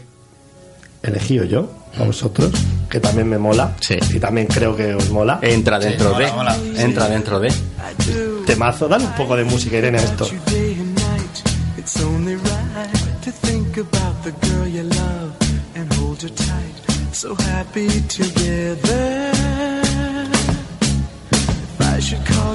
[1.04, 2.52] elegido yo, a vosotros,
[2.90, 3.76] que también me mola.
[3.80, 3.98] Sí.
[4.14, 5.40] Y también creo que os mola.
[5.42, 6.58] Entra dentro mola, de, mola.
[6.78, 7.54] entra dentro de.
[8.46, 10.26] Temazo, dale un poco de música, Irene, a esto.
[10.48, 12.46] day and night.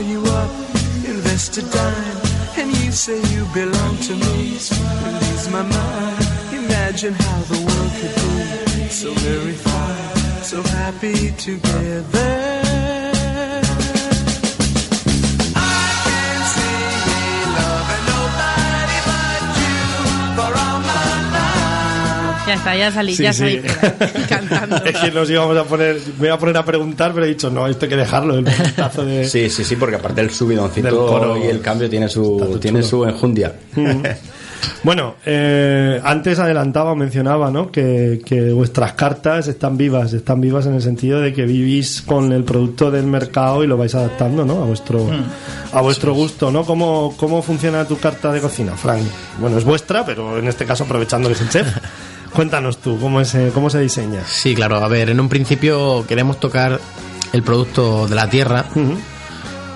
[0.00, 0.50] Call you up,
[1.04, 2.20] invest a dime,
[2.56, 4.58] and you say you belong to me,
[5.04, 6.26] release my mind.
[6.52, 8.14] Imagine how the world could
[8.76, 12.99] be so very fine, so happy together.
[22.50, 24.76] Ya está, ya salí, Sí, ya salí ahí, cantando.
[24.84, 27.48] Es que nos íbamos a poner, me iba a poner a preguntar, pero he dicho,
[27.48, 29.24] no, esto hay que dejarlo, el puntazo de...
[29.24, 31.36] Sí, sí, sí, porque aparte el Del subidoncito coro.
[31.38, 33.04] y el cambio tiene su tiene chulo.
[33.04, 33.54] su enjundia.
[34.82, 37.70] Bueno, eh, antes adelantaba o mencionaba ¿no?
[37.70, 42.32] que, que vuestras cartas están vivas, están vivas en el sentido de que vivís con
[42.32, 44.62] el producto del mercado y lo vais adaptando ¿no?
[44.62, 45.08] a vuestro,
[45.72, 46.50] a vuestro gusto.
[46.50, 46.64] ¿no?
[46.64, 49.02] ¿Cómo, ¿Cómo funciona tu carta de cocina, Frank?
[49.38, 51.66] Bueno, es vuestra, pero en este caso aprovechando que es el chef.
[52.34, 54.22] Cuéntanos tú, ¿cómo, es, eh, cómo se diseña?
[54.26, 54.76] Sí, claro.
[54.76, 56.80] A ver, en un principio queremos tocar
[57.32, 58.64] el producto de la tierra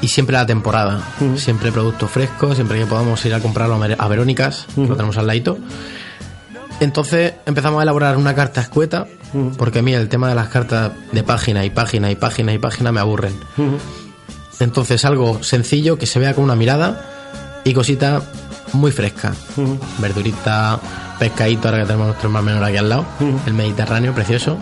[0.00, 1.02] y siempre la temporada.
[1.36, 5.26] Siempre producto fresco, siempre que podamos ir a comprarlo a Verónicas, que lo tenemos al
[5.26, 5.58] ladito.
[6.80, 9.06] Entonces empezamos a elaborar una carta escueta,
[9.56, 12.58] porque a mí el tema de las cartas de página y página y página y
[12.58, 13.34] página me aburren.
[14.60, 17.10] Entonces algo sencillo que se vea con una mirada
[17.64, 18.22] y cosita
[18.74, 19.32] muy fresca.
[19.98, 20.78] Verdurita,
[21.18, 23.04] pescadito, ahora que tenemos nuestro mar menor aquí al lado,
[23.46, 24.58] el Mediterráneo, precioso.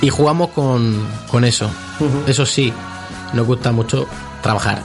[0.00, 1.70] Y jugamos con, con eso.
[2.26, 2.72] Eso sí,
[3.32, 4.06] nos gusta mucho
[4.42, 4.82] trabajar.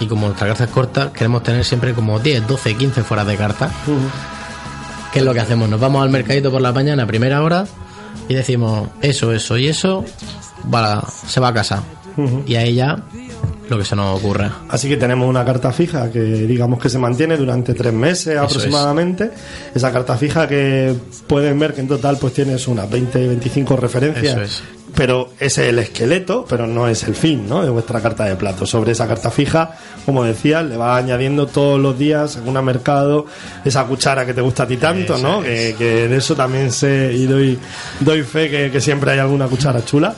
[0.00, 3.36] Y como nuestra carta es corta, queremos tener siempre como 10, 12, 15 fuera de
[3.36, 3.70] carta.
[5.12, 5.68] ¿Qué es lo que hacemos?
[5.68, 7.66] Nos vamos al mercadito por la mañana primera hora
[8.28, 10.04] y decimos eso, eso y eso,
[10.72, 11.82] va, se va a casa.
[12.46, 12.98] Y a ella
[13.68, 14.50] lo que se nos ocurra.
[14.68, 19.30] Así que tenemos una carta fija que digamos que se mantiene durante tres meses aproximadamente.
[19.74, 20.94] Esa carta fija que
[21.26, 24.34] pueden ver que en total pues tienes unas 20, 25 referencias.
[24.34, 24.62] Eso es.
[24.94, 27.64] Pero ese es el esqueleto, pero no es el fin ¿no?
[27.64, 28.64] de vuestra carta de plato.
[28.64, 33.26] Sobre esa carta fija, como decía, le va añadiendo todos los días, según a mercado,
[33.64, 35.42] esa cuchara que te gusta a ti tanto, ¿no?
[35.42, 37.58] Que, que de eso también sé y doy,
[38.00, 40.14] doy fe que, que siempre hay alguna cuchara chula.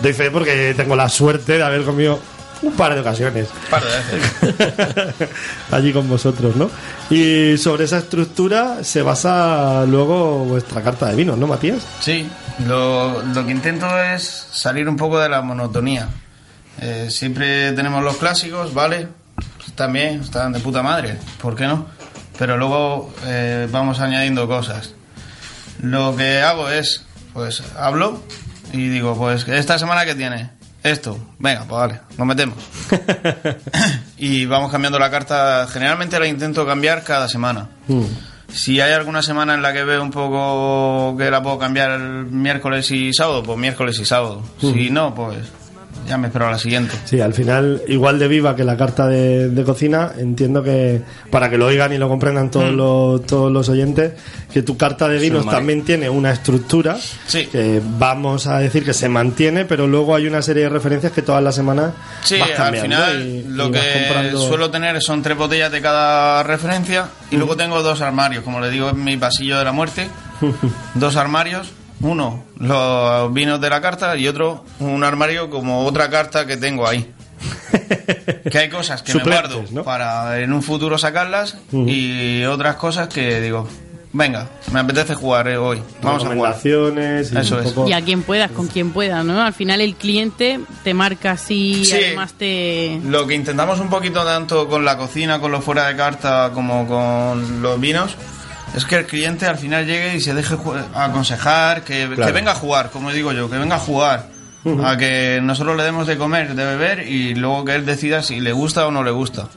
[0.00, 2.20] Doy fe porque tengo la suerte de haber comido
[2.62, 5.28] un par de ocasiones par de veces.
[5.70, 6.70] allí con vosotros, ¿no?
[7.10, 11.82] Y sobre esa estructura se basa luego vuestra carta de vinos, ¿no, Matías?
[12.00, 12.28] Sí,
[12.66, 16.08] lo, lo que intento es salir un poco de la monotonía.
[16.80, 19.08] Eh, siempre tenemos los clásicos, ¿vale?
[19.74, 21.86] También están de puta madre, ¿por qué no?
[22.38, 24.94] Pero luego eh, vamos añadiendo cosas.
[25.80, 28.22] Lo que hago es, pues hablo
[28.72, 30.50] y digo, pues esta semana que tiene,
[30.82, 32.56] esto, venga, pues vale, nos metemos.
[34.18, 35.66] y vamos cambiando la carta.
[35.70, 37.68] Generalmente la intento cambiar cada semana.
[37.88, 38.04] Mm.
[38.52, 42.26] Si hay alguna semana en la que veo un poco que la puedo cambiar el
[42.26, 44.42] miércoles y sábado, pues miércoles y sábado.
[44.60, 45.38] Si no, pues
[46.06, 46.94] ya me espero a la siguiente.
[47.04, 51.48] Sí, al final, igual de viva que la carta de, de cocina, entiendo que para
[51.50, 52.76] que lo oigan y lo comprendan todos, Mm.
[52.76, 54.12] los, todos los oyentes,
[54.52, 57.46] que tu carta de vinos también tiene una estructura Sí.
[57.46, 61.22] que vamos a decir que se mantiene, pero luego hay una serie de referencias que
[61.22, 65.22] todas las semanas Sí, vas al final y- lo y que comprando- suelo tener son
[65.22, 69.16] tres botellas de cada referencia y luego tengo dos armarios, como le digo, en mi
[69.16, 70.08] pasillo de la muerte.
[70.94, 71.68] dos armarios,
[72.02, 76.86] uno los vinos de la carta y otro un armario como otra carta que tengo
[76.86, 77.10] ahí.
[78.50, 79.82] que hay cosas que me guardo ¿no?
[79.82, 83.66] para en un futuro sacarlas y otras cosas que digo,
[84.12, 86.56] venga, me apetece jugar eh, hoy, vamos a jugar.
[86.64, 86.68] y
[87.36, 87.74] Eso es.
[87.86, 89.42] Y a quien puedas, con quien pueda, ¿no?
[89.42, 91.94] Al final el cliente te marca así y Sí.
[91.96, 93.00] además te...
[93.04, 96.86] Lo que intentamos un poquito tanto con la cocina, con los fuera de carta, como
[96.86, 98.16] con los vinos,
[98.74, 100.56] es que el cliente al final llegue y se deje
[100.94, 104.26] aconsejar, que, venga a jugar, como digo yo, que venga a jugar.
[104.84, 108.38] A que nosotros le demos de comer, de beber y luego que él decida si
[108.38, 109.48] le gusta o no le gusta.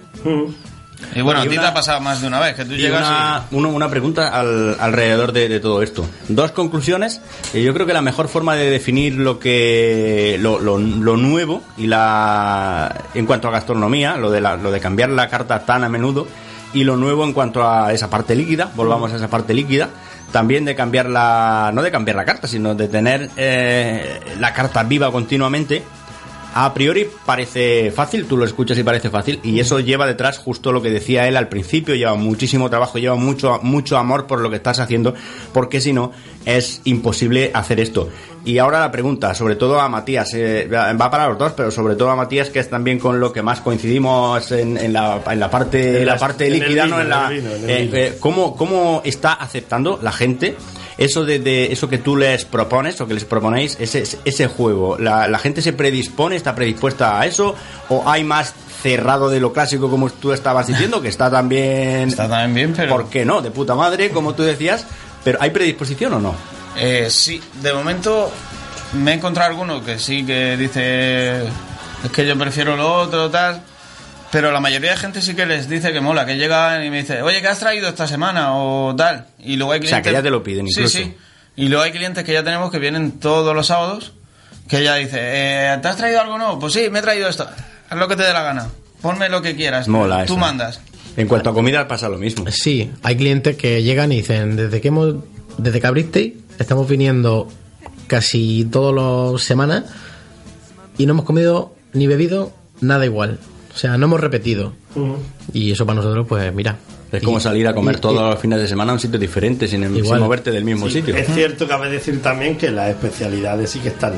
[1.13, 2.73] Y bueno, Y a ti una- te ha pasado más de una vez, que tú
[2.73, 6.07] Y llegas una, uno- una pregunta al- alrededor de, de todo esto.
[6.29, 7.21] Dos conclusiones.
[7.53, 11.85] Yo creo que la mejor forma de definir lo que lo, lo- lo nuevo y
[11.87, 15.89] la en cuanto a gastronomía, lo de la- lo de cambiar la carta tan a
[15.89, 16.27] menudo
[16.75, 19.89] y lo nuevo en cuanto a esa parte líquida, volvamos a esa parte líquida.
[20.33, 24.83] También de cambiar la no de cambiar la carta, sino de tener eh, la carta
[24.83, 25.83] viva continuamente.
[26.57, 30.71] A priori parece fácil, tú lo escuchas y parece fácil, y eso lleva detrás justo
[30.71, 34.49] lo que decía él al principio, lleva muchísimo trabajo, lleva mucho, mucho amor por lo
[34.49, 35.13] que estás haciendo,
[35.51, 36.13] porque si no,
[36.45, 38.07] es imposible hacer esto.
[38.45, 41.95] Y ahora la pregunta, sobre todo a Matías, eh, va para los dos, pero sobre
[41.97, 45.39] todo a Matías, que es también con lo que más coincidimos en, en la, en
[45.41, 47.01] la parte, En la parte líquida, ¿no?
[47.01, 50.55] En la, eh, eh, ¿cómo, ¿Cómo está aceptando la gente
[50.97, 54.97] eso de, de- eso que tú les propones o que les proponéis, ese, ese juego?
[54.97, 57.55] ¿La, ¿La gente se predispone, está predispuesta a eso?
[57.89, 62.09] ¿O hay más cerrado de lo clásico como tú estabas diciendo, que está también...
[62.09, 62.89] Está también bien, pero...
[62.95, 63.41] ¿Por qué no?
[63.41, 64.85] De puta madre, como tú decías.
[65.23, 66.35] Pero ¿hay predisposición o no?
[66.77, 68.31] Eh, sí, de momento
[68.93, 73.61] me he encontrado alguno que sí que dice es que yo prefiero lo otro, tal.
[74.35, 76.97] Pero la mayoría de gente sí que les dice que mola, que llegan y me
[77.03, 78.53] dice, oye, ¿qué has traído esta semana?
[78.57, 79.27] O tal.
[79.39, 79.89] Y luego hay O clientes.
[79.91, 80.89] sea, que ya te lo piden incluso.
[80.89, 81.13] Sí, sí.
[81.55, 84.11] Y luego hay clientes que ya tenemos que vienen todos los sábados,
[84.67, 86.59] que ya dice, eh, ¿te has traído algo nuevo?
[86.59, 87.47] Pues sí, me he traído esto.
[87.89, 88.67] Haz lo que te dé la gana.
[89.01, 89.87] Ponme lo que quieras.
[89.87, 90.37] Mola Tú eso.
[90.37, 90.81] mandas.
[91.15, 92.45] En cuanto a comida pasa lo mismo.
[92.51, 95.15] Sí, hay clientes que llegan y dicen, desde que hemos,
[95.57, 97.47] desde que abristeis, estamos viniendo
[98.07, 98.93] casi todas
[99.33, 99.85] las semanas
[100.97, 103.39] y no hemos comido ni bebido nada igual.
[103.75, 104.71] O sea, no hemos repetido.
[105.53, 106.77] Y eso para nosotros, pues mira.
[107.11, 109.19] Es como salir a comer y- todos y- los fines de semana a un sitio
[109.19, 110.19] diferente, sin, sin Igual.
[110.19, 111.15] moverte del mismo Sí, sitio.
[111.15, 114.13] Es cierto que cabe decir también que las especialidades sí que están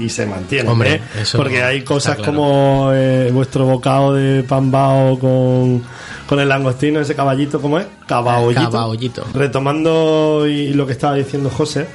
[0.00, 0.68] y se mantienen.
[0.72, 1.00] Hombre, ¿eh?
[1.20, 2.32] eso Porque hay cosas claro.
[2.32, 5.82] como eh, vuestro bocado de pan bao con,
[6.26, 7.86] con el langostino, ese caballito, ¿cómo es?
[8.06, 8.70] Cabaollito.
[8.70, 9.24] Cabaollito.
[9.34, 11.86] Retomando y lo que estaba diciendo José,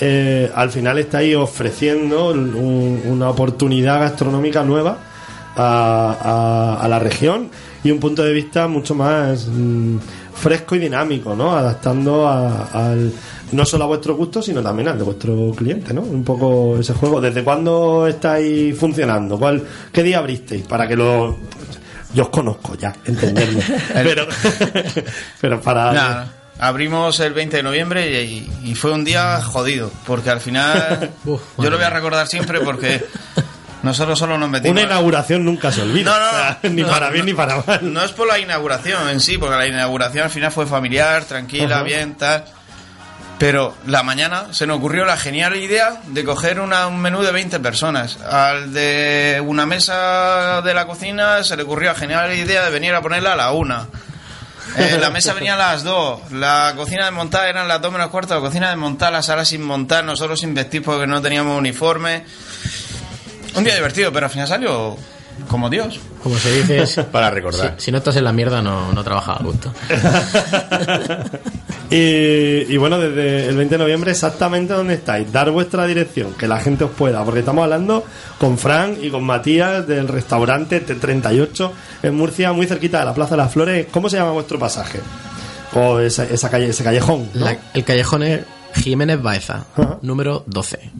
[0.00, 4.98] eh, al final estáis ofreciendo un- una oportunidad gastronómica nueva
[5.56, 6.16] a,
[6.78, 7.50] a- a la región
[7.82, 9.98] y un punto de vista mucho más mm,
[10.34, 11.56] fresco y dinámico, ¿no?
[11.56, 13.12] Adaptando a- al,
[13.52, 16.00] no solo a vuestro gusto, sino también al de vuestro cliente, ¿no?
[16.00, 17.20] Un poco ese juego.
[17.20, 19.38] ¿Desde cuándo estáis funcionando?
[19.38, 19.62] ¿Cuál,
[19.92, 20.66] ¿Qué día abristeis?
[20.66, 21.38] Para que lo...
[22.14, 23.60] Yo os conozco ya, entenderme.
[23.92, 24.26] pero,
[25.40, 25.92] pero para...
[25.92, 31.10] Nada, abrimos el 20 de noviembre y, y fue un día jodido, porque al final
[31.24, 33.04] Uf, yo lo voy a recordar siempre porque
[33.84, 34.72] nosotros solo nos metimos.
[34.72, 36.10] Una inauguración nunca se olvida.
[36.10, 37.80] No, no, O sea, no, ni para bien ni para mal.
[37.92, 41.82] No es por la inauguración en sí, porque la inauguración al final fue familiar, tranquila,
[41.82, 42.44] bien, tal.
[43.38, 47.32] Pero la mañana se nos ocurrió la genial idea de coger una- un menú de
[47.32, 48.16] 20 personas.
[48.22, 52.94] Al de una mesa de la cocina se le ocurrió la genial idea de venir
[52.94, 53.86] a ponerla a la una.
[54.76, 56.20] Eh, la mesa venía a las dos.
[56.32, 58.34] La cocina desmontada eran las dos menos cuarto.
[58.34, 62.24] La cocina desmontada, la sala sin montar, nosotros sin vestir porque no teníamos uniforme.
[63.56, 64.96] Un día divertido, pero al final salió
[65.48, 65.98] como Dios.
[66.22, 67.74] Como se dice, es- Para recordar.
[67.78, 69.72] si, si no estás en la mierda, no, no trabajas a gusto.
[71.90, 75.30] Y, y bueno, desde el 20 de noviembre, exactamente dónde estáis.
[75.30, 77.22] Dar vuestra dirección, que la gente os pueda.
[77.24, 78.04] Porque estamos hablando
[78.38, 81.70] con Fran y con Matías del restaurante T38
[82.02, 83.86] en Murcia, muy cerquita de la Plaza de las Flores.
[83.92, 84.98] ¿Cómo se llama vuestro pasaje?
[85.74, 87.28] O esa, esa calle, ese callejón.
[87.34, 87.44] ¿no?
[87.44, 88.40] La- el callejón es
[88.74, 89.64] Jiménez Baeza,
[90.02, 90.90] número 12.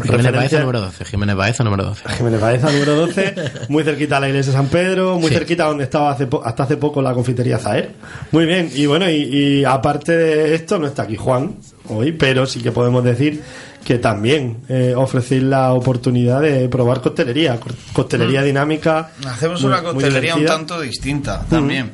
[0.00, 1.04] Jiménez Baeza número 12.
[1.04, 2.08] Jiménez Baeza número 12.
[2.16, 3.34] Jiménez Baeza, número 12,
[3.68, 5.34] muy cerquita a la iglesia de San Pedro, muy Sí.
[5.34, 7.92] cerquita donde estaba hace po- hasta hace poco la confitería Zaer.
[8.30, 9.16] Muy bien, y bueno, y,
[9.60, 11.56] y aparte de esto, no está aquí Juan
[11.88, 13.42] hoy, pero sí que podemos decir
[13.84, 19.10] que también eh, ofrecéis la oportunidad de probar costelería, co- costelería dinámica.
[19.26, 21.92] Hacemos muy- una costelería un tanto distinta también.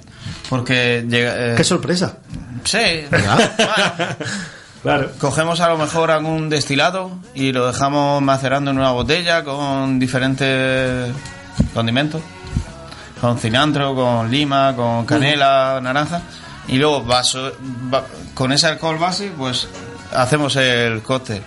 [0.48, 1.52] Porque llega.
[1.52, 2.18] eh, ¡Qué sorpresa!
[2.64, 2.78] Sí.
[3.10, 4.16] ¿Verdad?
[4.18, 5.10] Bueno, Claro.
[5.18, 11.12] Cogemos a lo mejor algún destilado y lo dejamos macerando en una botella con diferentes
[11.74, 12.22] condimentos.
[13.20, 16.22] Con cilantro, con lima, con canela, naranja.
[16.68, 17.52] Y luego vaso-
[17.92, 19.66] va- con ese alcohol base, pues
[20.14, 21.42] hacemos el cóctel.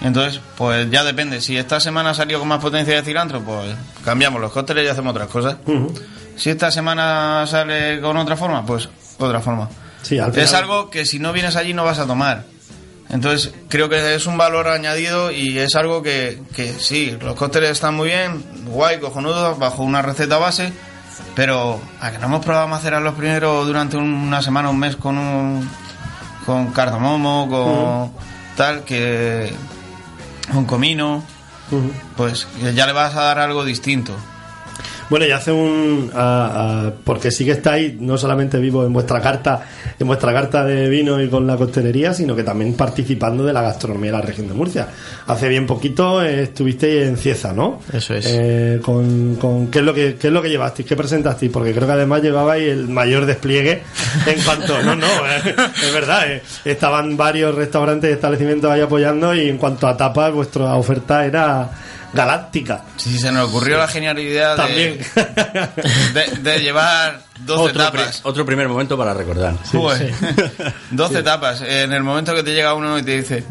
[0.00, 1.40] Entonces, pues ya depende.
[1.40, 3.72] Si esta semana ha salido con más potencia de cilantro, pues
[4.04, 5.56] cambiamos los cócteles y hacemos otras cosas.
[6.34, 9.68] Si esta semana sale con otra forma, pues otra forma.
[10.02, 12.44] Sí, al Es algo que si no vienes allí no vas a tomar.
[13.08, 17.70] Entonces, creo que es un valor añadido y es algo que, que sí, los cócteles
[17.70, 20.72] están muy bien, guay, cojonudos, bajo una receta base,
[21.34, 24.96] pero a que no hemos probado a macerar los primeros durante una semana, un mes
[24.96, 25.68] con un
[26.46, 28.12] con cardamomo, con
[28.56, 29.52] tal, que
[30.50, 31.22] con comino,
[32.16, 34.14] pues ya le vas a dar algo distinto.
[35.12, 36.10] Bueno, y hace un.
[36.14, 39.60] a- a- porque sí que estáis no solamente vivo en vuestra carta,
[39.98, 43.60] en vuestra carta de vino y con la costelería, sino que también participando de la
[43.60, 44.88] gastronomía de la región de Murcia.
[45.26, 47.80] Hace bien poquito eh, estuvisteis en Cieza, ¿no?
[47.92, 48.24] Eso es.
[48.26, 50.88] Eh, con, con- ¿qué, es lo que, ¿Qué es lo que llevasteis?
[50.88, 51.52] ¿Qué presentasteis?
[51.52, 53.82] Porque creo que además llevabais el mayor despliegue
[54.26, 54.82] en cuanto.
[54.82, 56.32] No, no, eh, es verdad.
[56.32, 61.26] eh, estaban varios restaurantes y establecimientos ahí apoyando y en cuanto a tapas, vuestra oferta
[61.26, 61.68] era
[62.12, 62.82] galáctica.
[62.96, 64.98] Si se nos ocurrió la genialidad de, También.
[66.14, 68.20] de, de llevar 12 Otro, pri- tapas.
[68.24, 69.54] otro primer momento para recordar.
[69.72, 70.12] Joder.
[70.90, 71.62] 12 tapas.
[71.62, 73.44] En el momento que te llega uno y te dice.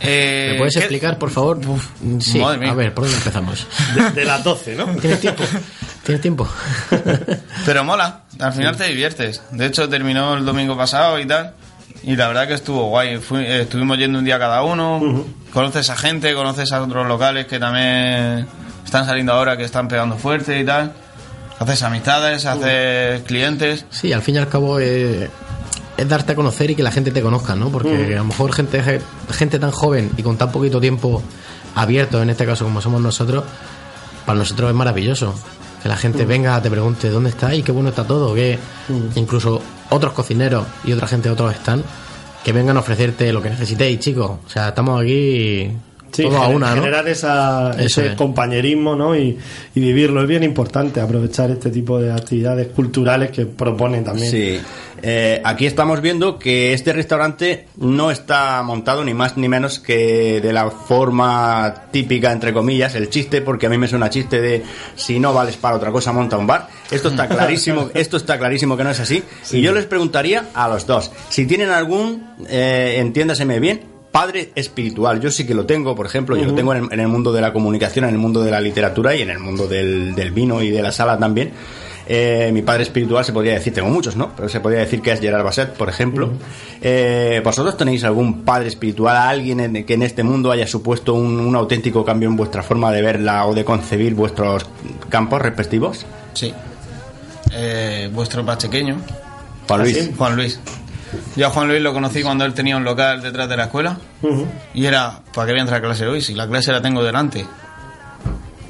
[0.00, 1.60] eh, ¿Me puedes ¿qué- explicar, por favor?
[2.20, 2.70] Sí, Madre mía.
[2.70, 3.66] a ver, ¿por dónde empezamos?
[3.94, 4.86] De, de las 12, ¿no?
[4.96, 5.42] ¿Tienes tiempo?
[6.04, 6.48] ¿Tienes tiempo?
[7.66, 8.20] Pero mola.
[8.40, 9.42] Al final te diviertes.
[9.52, 11.54] De hecho, terminó el domingo pasado y tal.
[12.06, 13.18] Y la verdad que estuvo guay.
[13.18, 15.24] Fui- eh, estuvimos yendo un día cada uno.
[15.52, 18.46] Conoces a gente, conoces a otros locales que también
[18.84, 20.92] están saliendo ahora, que están pegando fuerte y tal.
[21.58, 23.86] Haces amistades, haces clientes.
[23.90, 25.30] Sí, al fin y al cabo eh,
[25.96, 27.70] es darte a conocer y que la gente te conozca, ¿no?
[27.70, 28.82] Porque a lo mejor gente,
[29.30, 31.22] gente tan joven y con tan poquito tiempo
[31.76, 33.44] abierto, en este caso como somos nosotros,
[34.26, 35.34] para nosotros es maravilloso.
[35.84, 38.58] Que la gente venga, te pregunte dónde está y qué bueno está todo, que
[39.16, 41.84] incluso otros cocineros y otra gente de otros están,
[42.42, 44.30] que vengan a ofrecerte lo que necesitéis, chicos.
[44.46, 45.70] O sea, estamos aquí
[46.14, 46.76] Sí, todos a una, ¿no?
[46.82, 48.14] generar esa, Eso ese es.
[48.14, 49.16] compañerismo ¿no?
[49.16, 49.36] y,
[49.74, 54.30] y vivirlo es bien importante, aprovechar este tipo de actividades culturales que proponen también.
[54.30, 54.60] Sí.
[55.06, 60.40] Eh, aquí estamos viendo que este restaurante no está montado ni más ni menos que
[60.40, 64.62] de la forma típica, entre comillas, el chiste, porque a mí me suena chiste de
[64.96, 66.68] si no vales para otra cosa, monta un bar.
[66.90, 69.22] Esto está clarísimo, esto está clarísimo que no es así.
[69.50, 75.20] Y yo les preguntaría a los dos, si tienen algún, eh, entiéndaseme bien, padre espiritual.
[75.20, 77.32] Yo sí que lo tengo, por ejemplo, yo lo tengo en el, en el mundo
[77.32, 80.30] de la comunicación, en el mundo de la literatura y en el mundo del, del
[80.30, 81.50] vino y de la sala también.
[82.06, 84.30] Eh, mi padre espiritual se podría decir, tengo muchos, ¿no?
[84.36, 86.30] Pero se podría decir que es Gerard Basset, por ejemplo.
[86.80, 91.40] Eh, ¿Vosotros tenéis algún padre espiritual, alguien en- que en este mundo haya supuesto un,
[91.40, 94.64] un auténtico cambio en vuestra forma de verla o de concebir vuestros
[95.08, 96.06] campos respectivos?
[96.34, 96.54] Sí.
[97.52, 98.96] Eh, vuestro pachequeño.
[99.66, 99.96] Juan Luis.
[99.98, 100.14] ¿Ah, sí?
[100.16, 100.60] Juan Luis.
[101.36, 103.96] Yo a Juan Luis lo conocí cuando él tenía un local detrás de la escuela.
[104.74, 106.20] Y era, ¿para qué voy a entrar a clase hoy?
[106.20, 107.44] Si la clase la tengo delante.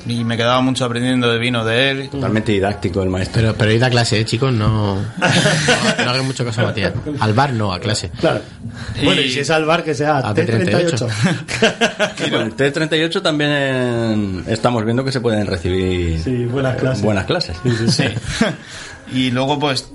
[0.06, 2.08] Y me quedaba mucho aprendiendo de vino de él.
[2.10, 3.40] Totalmente didáctico el maestro.
[3.40, 6.92] Pero, pero id a clase, ¿eh, chicos, no, no, no hagan mucho caso a Matías.
[7.20, 8.10] Al bar no, a clase.
[8.20, 8.42] Claro.
[9.02, 10.98] Bueno, y si es al bar, que sea A T38.
[12.30, 17.02] Con el T38 también estamos viendo que se pueden recibir Sí, buenas clases.
[17.02, 17.56] buenas clases.
[17.88, 18.04] Sí.
[19.14, 19.88] y luego pues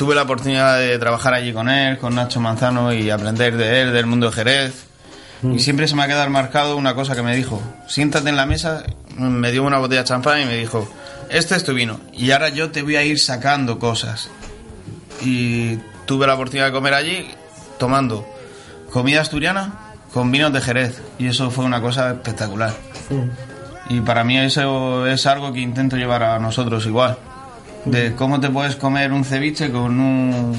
[0.00, 3.92] tuve la oportunidad de trabajar allí con él, con Nacho Manzano y aprender de él,
[3.92, 4.86] del mundo de Jerez.
[5.42, 7.62] Y siempre se me ha quedado marcado una cosa que me dijo.
[7.86, 8.82] Siéntate en la mesa,
[9.18, 10.90] me dio una botella de champán y me dijo,
[11.28, 12.00] este es tu vino.
[12.14, 14.30] Y ahora yo te voy a ir sacando cosas.
[15.20, 15.76] Y
[16.06, 17.28] tuve la oportunidad de comer allí
[17.78, 18.26] tomando
[18.90, 19.80] comida asturiana
[20.14, 21.02] con vinos de Jerez.
[21.18, 22.74] Y eso fue una cosa espectacular.
[23.90, 27.18] Y para mí eso es algo que intento llevar a nosotros igual.
[27.84, 30.54] De cómo te puedes comer un ceviche con un,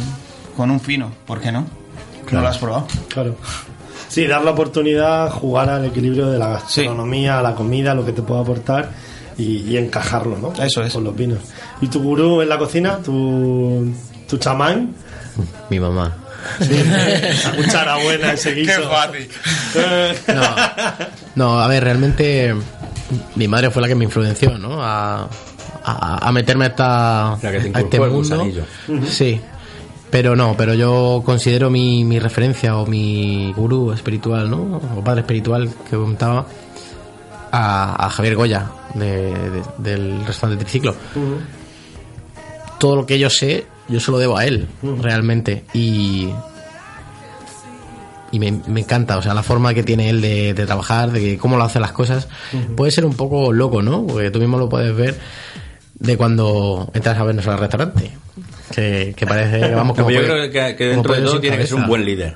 [0.58, 1.12] con un fino.
[1.26, 1.66] ¿Por qué no?
[2.32, 2.88] No lo has probado.
[3.10, 3.36] Claro.
[4.08, 8.12] Sí, dar la oportunidad, jugar al equilibrio de la gastronomía, a la comida, lo que
[8.12, 8.90] te pueda aportar
[9.38, 10.52] y, y encajarlo, ¿no?
[10.64, 10.92] Eso es.
[10.94, 11.40] Con los vinos.
[11.82, 12.98] ¿Y tu gurú en la cocina?
[12.98, 13.94] ¿Tu,
[14.28, 14.94] tu chamán?
[15.70, 16.18] Mi mamá.
[16.60, 18.90] Esa cuchara buena, ese Qué guiso.
[18.90, 19.30] fácil.
[20.28, 20.56] No,
[21.36, 22.54] no, a ver, realmente
[23.36, 24.84] mi madre fue la que me influenció, ¿no?
[24.84, 25.28] A,
[25.84, 28.36] a, a meterme a, esta, La que te a este mundo.
[29.08, 29.40] Sí,
[30.10, 34.82] pero no, pero yo considero mi, mi referencia o mi gurú espiritual, ¿no?
[34.98, 36.46] O padre espiritual que comentaba
[37.52, 40.96] a, a Javier Goya de- de- del restaurante Triciclo.
[42.80, 44.68] Todo lo que yo sé, yo se lo debo a él,
[45.02, 45.64] realmente.
[45.74, 46.30] Y,
[48.32, 51.20] y me, me encanta, o sea, la forma que tiene él de, de trabajar, de
[51.20, 52.28] que cómo lo hace las cosas.
[52.76, 54.06] Puede ser un poco loco, ¿no?
[54.08, 55.20] Porque tú mismo lo puedes ver
[56.02, 58.12] de cuando entras a vernos al restaurante.
[58.76, 61.68] Que, que parece que vamos como Pero yo creo que, dentro de todo tiene que
[61.68, 62.36] ser un buen líder.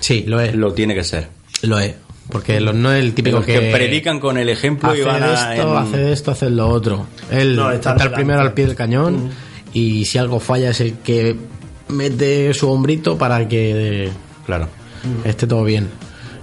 [0.00, 0.54] Sí, lo es.
[0.54, 1.28] Lo, Lo tiene que ser.
[1.62, 1.94] es.
[2.30, 5.04] Porque lo- no es el típico Los que, que predican con el ejemplo y hace
[5.08, 5.54] van a...
[5.54, 7.06] esto, en- hace esto, hace lo otro.
[7.30, 8.16] Él No, está está, el delante.
[8.16, 9.30] primero al pie del cañón
[9.74, 11.36] y si algo falla es el que
[11.88, 14.10] mete su hombrito para que
[14.46, 14.68] Claro.
[15.24, 15.88] esté todo bien.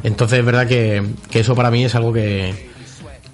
[0.04, 2.54] Entonces es verdad que, que eso para mí es algo que,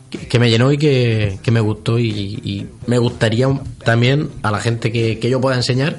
[0.10, 3.48] que, que me llenó y que, que me gustó y, y me gustaría
[3.84, 5.98] también a la gente que, que yo pueda enseñar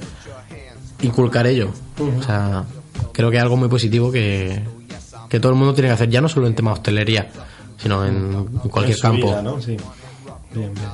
[1.03, 1.71] inculcar ello.
[2.19, 2.65] O sea,
[3.13, 4.61] creo que es algo muy positivo que,
[5.29, 7.29] que todo el mundo tiene que hacer, ya no solo en tema de hostelería,
[7.77, 9.27] sino en, cualquier En su campo.
[9.29, 9.61] vida, ¿no?
[9.61, 9.77] Sí.
[10.55, 10.87] Bien, bien.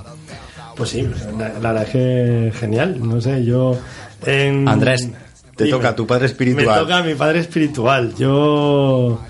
[0.76, 1.08] Pues sí,
[1.38, 2.98] la, la verdad es que genial.
[3.00, 3.78] No sé, yo.
[4.26, 5.08] en- Andrés,
[5.56, 6.66] te toca a tu padre espiritual.
[6.66, 8.14] Me toca a mi padre espiritual.
[8.18, 9.20] Yo.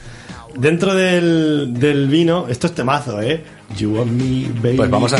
[0.56, 3.42] Dentro del, del vino, esto es temazo, ¿eh?
[3.76, 4.76] You and me, baby.
[4.76, 5.16] Pues vamos a...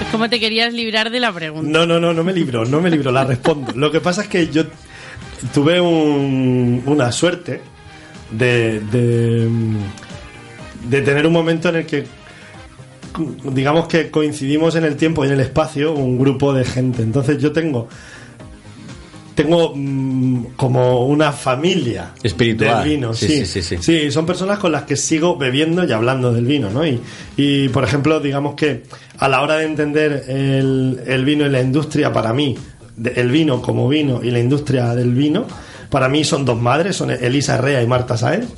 [0.00, 1.68] Es como te querías librar de la pregunta.
[1.70, 3.72] No, no, no, no me libro, no me libro, la respondo.
[3.74, 4.64] Lo que pasa es que yo
[5.54, 7.62] tuve un- una suerte
[8.30, 9.48] de, de,
[10.88, 12.04] de tener un momento en el que,
[13.52, 17.02] digamos que coincidimos en el tiempo y en el espacio, un grupo de gente.
[17.02, 17.88] Entonces yo tengo
[19.34, 22.80] tengo mm, como una familia Espiritual.
[22.84, 23.14] del vino.
[23.14, 26.68] Sí, Sí, sí, sí, son personas con las que sigo bebiendo y hablando del vino,
[26.68, 26.86] ¿no?
[26.86, 27.00] Y,
[27.38, 28.82] y, por ejemplo, digamos que
[29.18, 32.58] a la hora de entender el, el vino y la industria, para mí,
[32.94, 35.46] de- el vino como vino y la industria del vino,
[35.88, 38.48] para mí son dos madres, son Elisa Herrea y Marta Sáenz.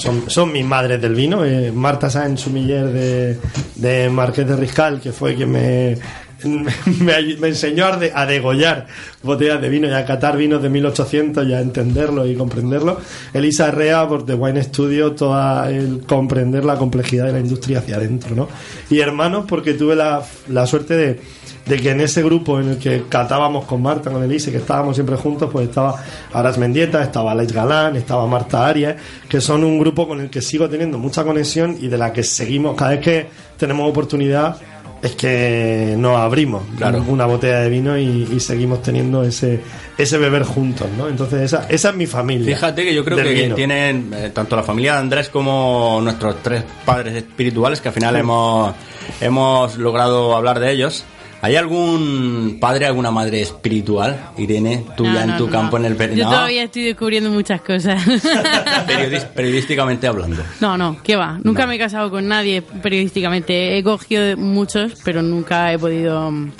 [0.00, 1.44] Son, son mis madres del vino.
[1.44, 3.38] eh, Marta Sáenz, sumiller de,
[3.76, 5.96] de Marqués de Riscal, que fue quien me,
[7.00, 8.86] me, enseñó a, de- a degollar
[9.22, 12.98] botellas de vino y a catar vinos de 1800 y a entenderlo y comprenderlo.
[13.34, 17.96] Elisa Herrea, por The Wine Studio, toda el comprender la complejidad de la industria hacia
[17.96, 18.48] adentro, ¿no?
[18.88, 21.20] Y hermanos, porque tuve la, la suerte de,
[21.66, 24.96] de que en ese grupo en el que catábamos con Marta, con Elise, que estábamos
[24.96, 28.96] siempre juntos, pues estaba Aras Mendieta, estaba Alex Galán, estaba Marta Arias,
[29.28, 32.22] que son un grupo con el que sigo teniendo mucha conexión y de la que
[32.22, 33.26] seguimos, cada vez que
[33.58, 34.56] tenemos oportunidad,
[35.02, 37.02] es que nos abrimos Claro.
[37.08, 39.60] una botella de vino y, y seguimos teniendo ese,
[39.96, 41.08] ese beber juntos, ¿no?
[41.08, 42.54] Entonces esa, esa es mi familia.
[42.54, 43.54] Fíjate que yo creo que vino.
[43.54, 48.16] tienen eh, tanto la familia de Andrés como nuestros tres padres espirituales que al final
[48.16, 48.74] hemos,
[49.20, 51.04] hemos logrado hablar de ellos.
[51.42, 55.52] ¿Hay algún padre, alguna madre espiritual, Irene, tuya No, en tu no.
[55.52, 58.06] campo en el Yo todavía estoy descubriendo muchas cosas.
[58.86, 60.42] periodis- periodísticamente hablando?
[60.60, 61.38] No, no, ¿qué va?
[61.42, 63.78] Nunca me he casado con nadie periodísticamente.
[63.78, 66.50] He cogido muchos, pero nunca he podido mm,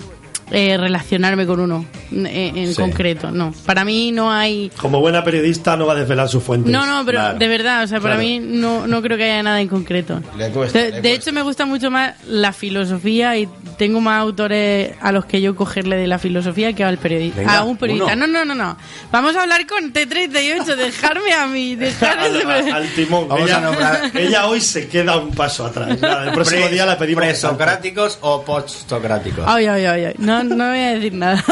[0.51, 2.75] eh, relacionarme con uno en, en Sí.
[2.75, 3.31] concreto.
[3.31, 4.71] No, para mí no hay...
[4.81, 6.73] Como buena periodista no va a desvelar sus fuentes.
[6.73, 7.39] No, no, pero Claro.
[7.39, 8.29] de verdad, o sea, para Claro.
[8.29, 10.21] mí no, no creo que haya nada en concreto.
[10.37, 11.09] Le cuesta, de le de cuesta.
[11.09, 13.49] hecho, me gusta mucho más la filosofía y
[13.79, 17.41] tengo más autores a los que yo cogerle de la filosofía que al periodista.
[17.41, 18.15] Venga, a un periodista.
[18.15, 18.27] uno.
[18.27, 18.77] No, no, no, no.
[19.13, 22.43] Vamos a hablar con T38, dejarme a mí, dejarme
[22.73, 23.29] al, timón.
[23.29, 26.01] Vamos ella, a nombrar- ella hoy se queda un paso atrás.
[26.01, 27.25] Nada, el próximo día la pedimos.
[27.25, 29.45] ¿Presocráticos o postsocráticos?
[29.47, 30.15] Ay, ay, ay, ay.
[30.19, 31.45] No, no voy a decir nada.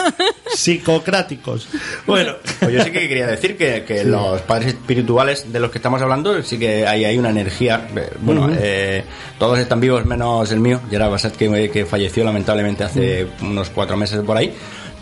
[0.55, 1.69] Psicocráticos.
[2.07, 5.79] Bueno, Pues yo sí que quería decir que, que los padres espirituales de los que
[5.79, 7.89] estamos hablando, sí que hay, hay una energía.
[7.97, 9.05] eh, Bueno, eh,
[9.39, 13.97] todos están vivos menos el mío, Gerard Bassett, que, que falleció lamentablemente hace unos cuatro
[13.97, 14.53] meses por ahí.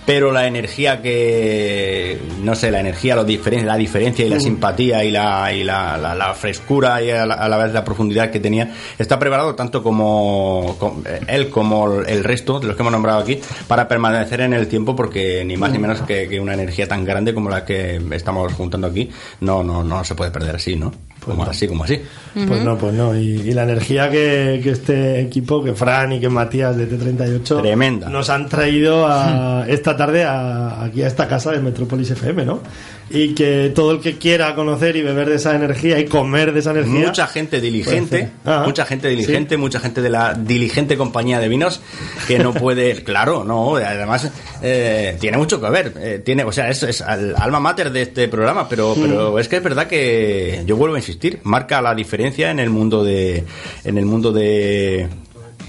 [0.06, 5.02] Pero la energía que, no sé, la energía, lo diferen- la diferencia y la simpatía
[5.04, 8.30] y, la, y la, la- la frescura y a la, a la vez la profundidad
[8.30, 12.92] que tenía, está preparado tanto como, com- él como el resto de los que hemos
[12.92, 16.54] nombrado aquí para permanecer en el tiempo porque ni más ni menos que, que una
[16.54, 20.56] energía tan grande como la que estamos juntando aquí no, no, no se puede perder
[20.56, 20.92] así, ¿no?
[21.26, 22.00] Como así, como así.
[22.34, 23.14] Pues no, pues no.
[23.14, 27.60] Y, y la energía que, que este equipo, que Fran y que Matías de T38
[27.60, 28.08] Tremenda.
[28.08, 32.60] nos han traído a, esta tarde a- aquí a esta casa de Metrópolis FM, ¿no?
[33.08, 36.58] Y que todo el que quiera conocer y beber de esa energía y comer de
[36.58, 37.06] esa energía.
[37.06, 38.60] Mucha gente diligente, ser.
[38.64, 41.80] mucha gente diligente, mucha gente de la diligente compañía de vinos
[42.26, 44.30] que no puede, claro, no, además
[44.60, 48.02] eh, tiene mucho que ver, eh, tiene, o sea, es, es al alma mater de
[48.02, 51.94] este programa, pero, pero es que es verdad que yo vuelvo a insistir, marca la
[51.94, 53.44] diferencia en el mundo de,
[53.84, 55.08] en el mundo de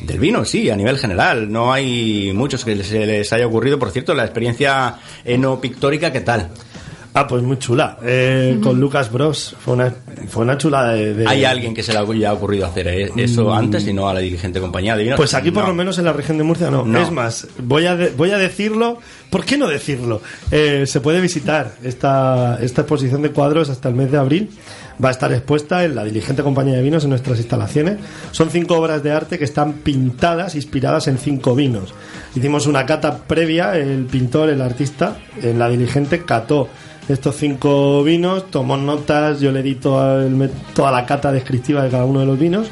[0.01, 1.51] del vino, sí, a nivel general.
[1.51, 3.79] No hay muchos que se les haya ocurrido.
[3.79, 6.49] Por cierto, la experiencia eno-pictórica, ¿qué tal?
[7.19, 7.97] Ah, pues muy chula.
[8.03, 9.55] Eh, Con Lucas Bros.
[9.59, 9.91] Fue una,
[10.27, 11.13] fue una chula de.
[11.15, 14.13] de- ¿Hay alguien que se le haya ocurrido hacer eh, eso antes y no a
[14.13, 15.17] la dirigente compañía de vinos?
[15.17, 15.69] Pues aquí por No.
[15.69, 16.85] lo menos en la región de Murcia no.
[16.85, 17.01] No.
[17.01, 18.99] Es más, voy a, de- voy a decirlo.
[19.31, 20.21] ¿Por qué no decirlo?
[20.51, 24.49] Eh, se puede visitar esta, esta exposición de cuadros hasta el mes de abril.
[25.03, 27.97] Va a estar expuesta en la diligente compañía de vinos en nuestras instalaciones.
[28.31, 31.93] Son cinco obras de arte que están pintadas, inspiradas en cinco vinos.
[32.35, 36.67] Hicimos una cata previa, el pintor, el artista, en la diligente cató
[37.09, 41.89] estos cinco vinos, tomó notas, yo le di toda, el- toda la cata descriptiva de
[41.89, 42.67] cada uno de los vinos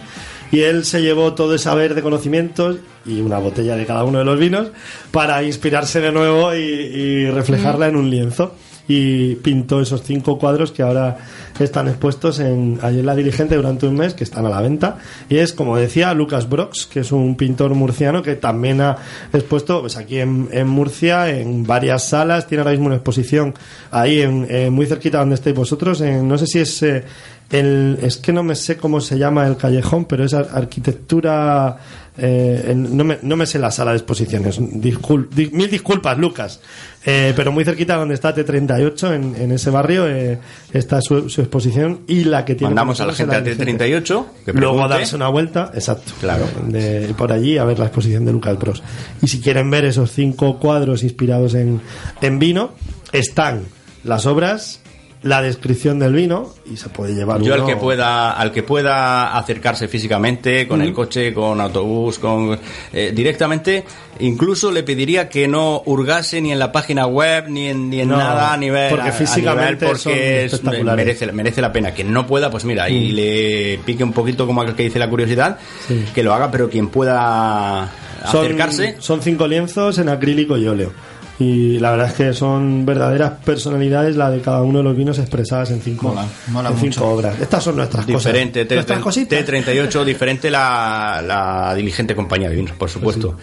[0.52, 4.20] y él se llevó todo ese saber de conocimientos y una botella de cada uno
[4.20, 4.68] de los vinos
[5.12, 8.54] para inspirarse de nuevo y, y reflejarla en un lienzo.
[8.88, 11.18] Y pintó esos cinco cuadros que ahora
[11.64, 14.98] están expuestos en en la dirigente durante un mes que están a la venta
[15.30, 18.98] y es como decía Lucas Brox que es un pintor murciano que también ha
[19.32, 23.54] expuesto pues aquí en, en Murcia en varias salas tiene ahora mismo una exposición
[23.92, 27.04] ahí en, muy cerquita donde estáis vosotros en, no sé si es eh,
[27.52, 31.78] el, es que no me sé cómo se llama el callejón, pero es ar- arquitectura.
[32.18, 34.60] Eh, no, me, no me sé la sala de exposiciones.
[34.60, 36.60] Discul- di- mil disculpas, Lucas.
[37.06, 40.40] Eh, pero muy cerquita donde está T38, en, en ese barrio, eh,
[40.74, 42.70] está su, su exposición y la que tiene.
[42.72, 43.86] Mandamos a la gente a dirigente.
[44.02, 46.14] T38 que Luego a darse una vuelta, exacto.
[46.20, 46.46] Claro.
[46.68, 48.82] De, por allí a ver la exposición de Lucas Bros.
[49.22, 51.80] Y si quieren ver esos cinco cuadros inspirados en,
[52.22, 52.72] en vino,
[53.12, 53.64] están
[54.04, 54.80] las obras,
[55.26, 59.36] la descripción del vino y se puede llevar Yo al que pueda, al que pueda
[59.36, 60.84] acercarse físicamente con Mm.
[60.84, 62.60] el coche, con autobús, con
[62.94, 63.84] eh, directamente,
[64.20, 68.10] incluso le pediría que no hurgase ni en la página web ni en, ni en
[68.10, 71.06] No, nada a nivel porque a físicamente nivel son porque es- espectaculares.
[71.06, 71.90] merece merece la pena.
[71.92, 73.16] Quien no pueda, pues mira, y Mm.
[73.16, 75.58] le pique un poquito como aquel que dice la curiosidad,
[75.88, 76.06] Sí.
[76.14, 77.90] que lo haga, pero quien pueda
[78.32, 80.92] son, acercarse, son cinco lienzos en acrílico y óleo.
[81.38, 85.20] Y la verdad es que son verdaderas personalidades la de cada uno de los vinos
[85.20, 87.40] expresadas en cinco, Mola, mola en cinco obras.
[87.42, 88.76] Estas son nuestras diferente, cosas.
[88.76, 89.46] Nuestras cositas.
[89.46, 93.36] T38, diferente la, la diligente compañía de vinos, por supuesto.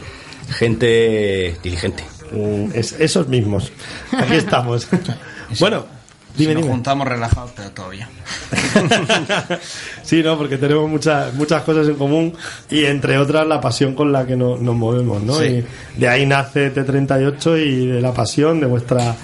[0.51, 2.05] Gente diligente.
[2.33, 3.71] Mm, es- esos mismos.
[4.17, 4.89] Aquí estamos.
[5.61, 5.85] bueno,
[6.37, 6.75] dime, si nos dime.
[6.75, 8.09] juntamos relajados, pero todavía.
[10.03, 12.35] Sí, no, porque tenemos muchas muchas cosas en común
[12.71, 15.35] y entre otras la pasión con la que no- nos movemos, ¿no?
[15.35, 15.65] Sí.
[15.97, 19.15] Y de ahí nace T38 y de la pasión, de vuestra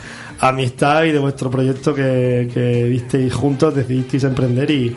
[0.40, 4.96] amistad y de vuestro proyecto que, que visteis juntos, decidisteis emprender y,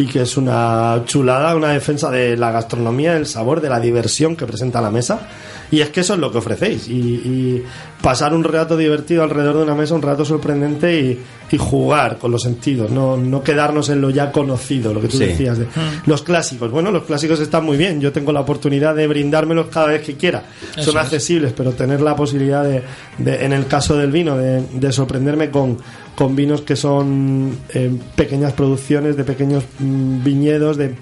[0.00, 4.34] y que es una chulada, una defensa de la gastronomía, el sabor, de la diversión
[4.34, 5.28] que presenta la mesa.
[5.70, 6.88] Y es que eso es lo que ofrecéis.
[6.88, 7.64] Y, y
[8.02, 11.20] pasar un rato divertido alrededor de una mesa, un rato sorprendente y,
[11.52, 15.18] y jugar con los sentidos, no, no quedarnos en lo ya conocido, lo que tú
[15.18, 15.26] Sí.
[15.26, 15.58] decías.
[15.58, 15.66] De,
[16.06, 18.00] Los clásicos, bueno, los clásicos están muy bien.
[18.00, 20.42] Yo tengo la oportunidad de brindármelos cada vez que quiera.
[20.78, 22.82] Son accesibles, pero tener la posibilidad de,
[23.18, 25.76] de, en el caso del vino, de, de sorprenderme con,
[26.20, 30.94] con vinos que son eh, pequeñas producciones, de pequeños mm, viñedos, de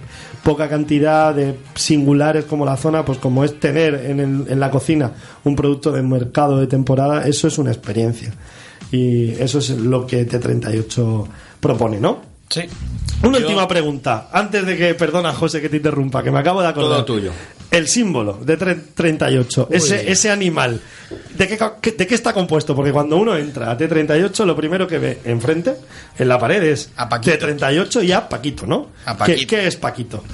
[0.45, 4.71] poca cantidad de singulares como la zona, pues como es tener en, el- en la
[4.71, 5.11] cocina
[5.43, 8.33] un producto de mercado de temporada, eso es una experiencia.
[8.93, 11.27] Y eso es lo que T38
[11.59, 12.21] propone, ¿no?
[12.51, 12.63] Sí.
[13.23, 16.63] Una Yo- última pregunta, antes de que, perdona José que te interrumpa, que me acabo
[16.63, 17.05] de acordar.
[17.05, 17.33] Todo tuyo.
[17.71, 20.81] El símbolo de tre- 38, ese, ese animal,
[21.35, 22.75] ¿de qué, ca- qué- ¿de qué está compuesto?
[22.75, 25.75] Porque cuando uno entra a T38, lo primero que ve enfrente,
[26.17, 27.37] en la pared, es A Paquito.
[27.47, 28.89] T38 y a Paquito, ¿no?
[29.05, 29.47] A ¿Qué, Paquito.
[29.49, 30.25] qué es Paquito?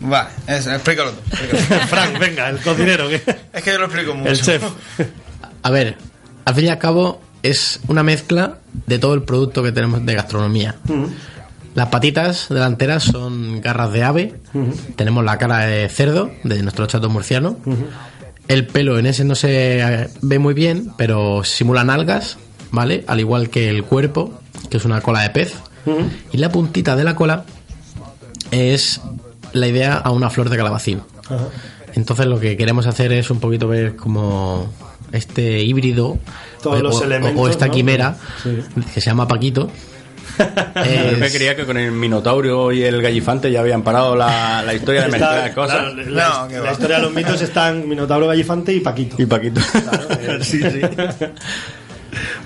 [0.00, 1.20] Vale, es- explícalo tú.
[1.32, 1.86] explícalo.
[1.88, 3.20] Frank, venga, el cocinero, ¿qué?
[3.52, 4.30] es que yo lo explico mucho.
[4.30, 4.62] el chef.
[5.62, 5.96] A ver,
[6.44, 10.14] al fin y al cabo es una mezcla de todo el producto que tenemos de
[10.14, 10.76] gastronomía.
[11.74, 14.34] Las patitas delanteras son garras de ave.
[14.96, 17.58] Tenemos la cara de cerdo de nuestro chato murciano.
[18.48, 22.38] El pelo en ese no se eh, ve muy bien, pero simulan algas,
[22.70, 23.04] ¿vale?
[23.06, 24.32] Al igual que el cuerpo,
[24.70, 25.54] que es una cola de pez.
[26.32, 27.44] Y la puntita de la cola
[28.52, 29.02] es
[29.52, 31.02] la idea a una flor de calabacín.
[31.94, 34.72] Entonces lo que queremos hacer es un poquito ver como
[35.14, 36.18] este híbrido
[36.62, 37.72] Todos o, los o- elementos, o esta ¿no?
[37.72, 38.58] quimera Sí.
[38.92, 39.70] que se llama Paquito
[40.74, 44.62] Es- Yo me creía que con el Minotauro y el Gallifante ya habían parado la,
[44.64, 45.94] la historia de mezclar cosas.
[45.94, 49.14] la, No, historia de los mitos están Minotauro Gallifante y Paquito.
[49.20, 49.60] Y Paquito.
[50.40, 50.80] sí, sí.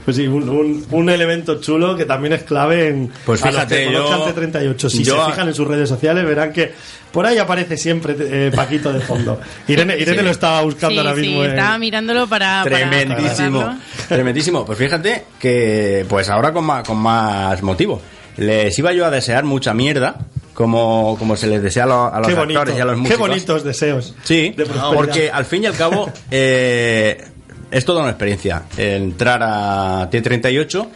[0.09, 3.55] Pues sí, un, un- un elemento chulo que también es clave en Pues a los
[3.57, 4.89] fíjate, yo- T38.
[4.89, 6.73] Si yo- se fijan en sus redes sociales verán que
[7.13, 9.39] por ahí aparece siempre eh, Paquito de fondo.
[9.67, 10.25] Irene, Irene Sí.
[10.25, 11.45] lo estaba buscando Sí, ahora sí, mismo.
[11.45, 12.63] en- estaba mirándolo para.
[12.65, 13.79] Tremendísimo.
[14.09, 14.65] Tremendísimo.
[14.65, 18.01] Pues fíjate que, pues ahora con más, con más motivo.
[18.39, 20.17] Les iba yo a desear mucha mierda,
[20.55, 22.95] como, como se les desea a los, a los Qué bonito, actores y a los
[22.95, 23.29] qué músicos.
[23.29, 24.15] bonitos deseos.
[24.23, 27.27] Sí, de porque al fin y al cabo eh,
[27.71, 30.87] es toda una experiencia entrar a T38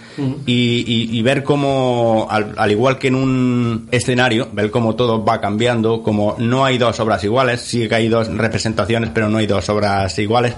[0.47, 0.53] y,
[0.87, 5.41] y- y ver cómo, al, al igual que en un escenario, ver cómo todo va
[5.41, 9.47] cambiando, como no hay dos obras iguales, sí que hay dos representaciones, pero no hay
[9.47, 10.55] dos obras iguales.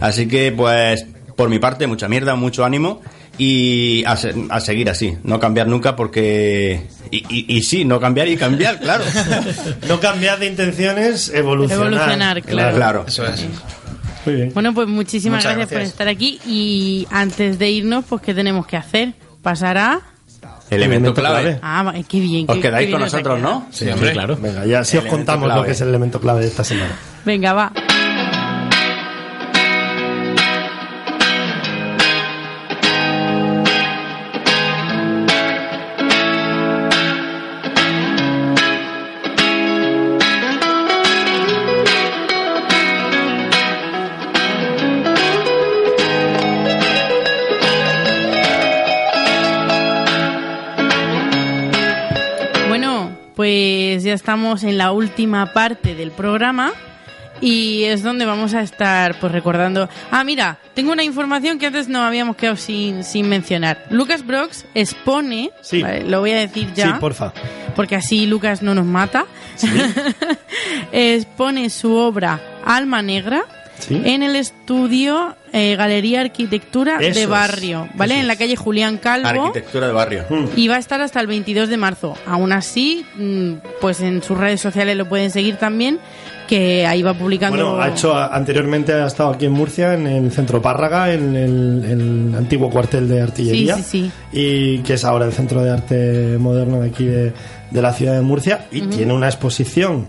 [0.00, 1.04] Así que, pues,
[1.36, 3.00] por mi parte, mucha mierda, mucho ánimo
[3.36, 6.80] y a, se- a seguir así, no cambiar nunca porque...
[7.10, 9.04] Y, y- y sí, no cambiar y cambiar, claro.
[9.88, 11.86] No cambiar de intenciones, evolucionar.
[11.86, 12.76] Evolucionar, claro.
[12.76, 13.04] claro.
[13.06, 13.46] Eso es.
[14.26, 14.50] Muy bien.
[14.54, 16.40] Bueno, pues muchísimas gracias, por estar aquí.
[16.46, 19.12] Y antes de irnos, pues, ¿qué tenemos que hacer?
[19.42, 20.00] Pasar a.
[20.70, 20.74] Elemento
[21.10, 21.42] Elemento clave.
[21.42, 21.60] clave.
[21.62, 22.44] Ah, qué bien.
[22.46, 23.40] Os qué- quedáis qué con bien nosotros.
[23.40, 23.66] ¿no?
[23.70, 24.36] Sí, hombre, claro.
[24.36, 25.60] Venga, ya si os contamos clave.
[25.60, 26.94] lo que es el elemento clave de esta semana.
[27.24, 27.72] Venga, va.
[54.28, 56.72] Estamos en la última parte del programa
[57.40, 59.88] y es donde vamos a estar pues recordando.
[60.10, 63.86] Ah, mira, tengo una información que antes no habíamos quedado sin, sin mencionar.
[63.88, 65.80] Lucas Brox expone, Sí.
[65.80, 67.32] vale, lo voy a decir ya, Sí, porfa.
[67.74, 69.24] porque así Lucas no nos mata.
[70.92, 73.44] expone su obra Alma Negra.
[73.78, 74.00] Sí.
[74.04, 78.18] En el estudio eh, Galería Arquitectura Eso de Barrio, ¿vale?
[78.18, 79.46] En la calle Julián Calvo.
[79.46, 80.24] Arquitectura de barrio.
[80.56, 82.14] Y va a estar hasta el 22 de marzo.
[82.26, 85.98] Aún así, mm, pues en sus redes sociales lo pueden seguir también,
[86.48, 87.56] que ahí va publicando...
[87.56, 91.84] Bueno, ha hecho anteriormente ha estado aquí en Murcia, en el centro Párraga, en el,
[91.84, 93.76] el antiguo cuartel de artillería.
[93.76, 97.32] Sí, sí, Y que es ahora el centro de arte moderno de aquí de,
[97.70, 98.66] de la ciudad de Murcia.
[98.70, 100.08] Y tiene una exposición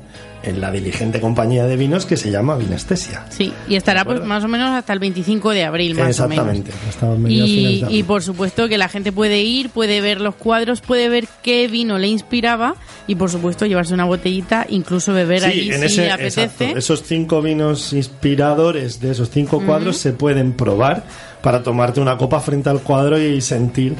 [0.49, 3.25] en la diligente compañía de vinos que se llama Vinestesia.
[3.29, 6.47] Sí, y estará pues más o menos hasta el 25 de abril, más o menos.
[6.47, 7.31] Exactamente.
[7.31, 11.25] Y, y por supuesto que la gente puede ir, puede ver los cuadros, puede ver
[11.43, 12.75] qué vino le inspiraba
[13.07, 16.43] y por supuesto llevarse una botellita, incluso beber ahí en si ese, apetece.
[16.43, 16.77] exacto.
[16.77, 21.03] Esos cinco vinos inspiradores de esos cinco cuadros se pueden probar
[21.41, 23.95] para tomarte una copa frente al cuadro y sentir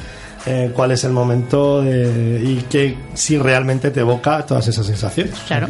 [0.46, 5.34] eh, cuál es el momento de- y que si realmente te evoca todas esas sensaciones.
[5.46, 5.68] Claro.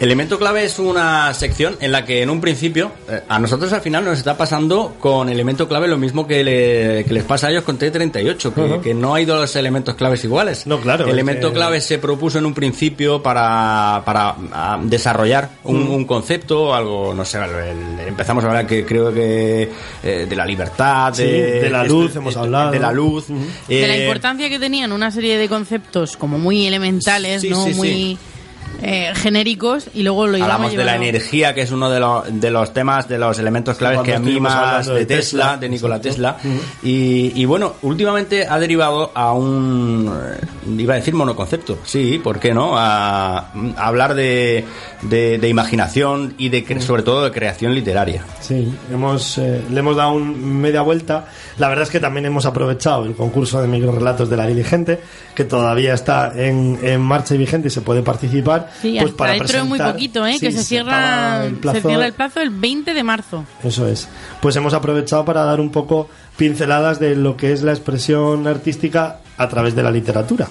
[0.00, 3.80] Elemento clave es una sección en la que en un principio eh, a nosotros al
[3.80, 7.50] final nos está pasando con elemento clave lo mismo que, le- que les pasa a
[7.50, 8.80] ellos con T38, que, Ujú.
[8.82, 10.66] que no hay dos elementos claves iguales.
[10.66, 15.50] No, claro, Elemento es que- clave se propuso en un principio para, para ah, desarrollar
[15.62, 19.70] un, un concepto, algo, no sé, el- empezamos a hablar que creo que
[20.02, 22.72] eh, de la libertad, Sí, de, la esto- luz hemos de- hablado.
[22.72, 26.66] de la luz, de la eh, importancia que tenían una serie de conceptos como muy
[26.66, 27.78] elementales, Sí, no sí, sí.
[27.78, 28.18] muy
[28.82, 32.40] eh, genéricos y luego lo íbamos Hablamos de la energía, que es uno de, los
[32.40, 35.56] de los temas, de los elementos claves que a mí más de, de Tesla, Tesla,
[35.58, 36.10] de Nikola exacto.
[36.14, 36.36] Tesla.
[36.82, 42.38] y, y bueno, últimamente ha derivado a un, eh, iba a decir monoconcepto, sí, ¿por
[42.38, 42.76] qué no?
[42.76, 44.64] A, a hablar de,
[45.02, 48.24] de, de imaginación y de cre- sobre todo de creación literaria.
[48.40, 51.26] Sí, hemos, eh, le hemos dado un media vuelta.
[51.58, 55.00] La verdad es que también hemos aprovechado el concurso de microrelatos de la diligente,
[55.34, 58.63] que todavía está en, en marcha y vigente y se puede participar.
[58.80, 60.32] Sí, pues hasta dentro de muy presentar- poquito, ¿eh?
[60.34, 63.44] Sí, que se cierra, el plazo- se cierra el plazo el 20 de marzo.
[63.62, 64.08] Eso es.
[64.40, 69.18] Pues hemos aprovechado para dar un poco pinceladas de lo que es la expresión artística
[69.36, 70.48] a través de la literatura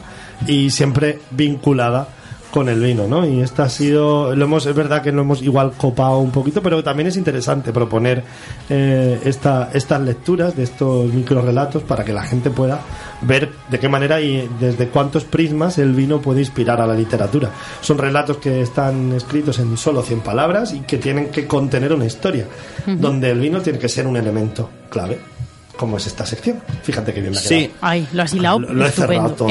[0.48, 2.08] y siempre vinculada
[2.54, 3.26] con el vino, ¿no?
[3.26, 6.62] Y esta ha sido, lo hemos, es verdad que lo hemos igual copado un poquito,
[6.62, 8.24] pero también es interesante proponer
[8.70, 12.80] eh, esta, estas lecturas de estos microrelatos para que la gente pueda
[13.24, 17.50] ver de qué manera y desde cuántos prismas el vino puede inspirar a la literatura.
[17.82, 22.06] Son relatos que están escritos en solo 100 palabras y que tienen que contener una
[22.06, 22.46] historia,
[22.86, 25.18] donde el vino tiene que ser un elemento clave,
[25.76, 26.62] como es esta sección.
[26.84, 27.56] Fíjate que bien me ha Sí.
[27.62, 27.74] quedado.
[27.82, 29.48] Ay, lo has hilado Lo, lo he cerrado todo,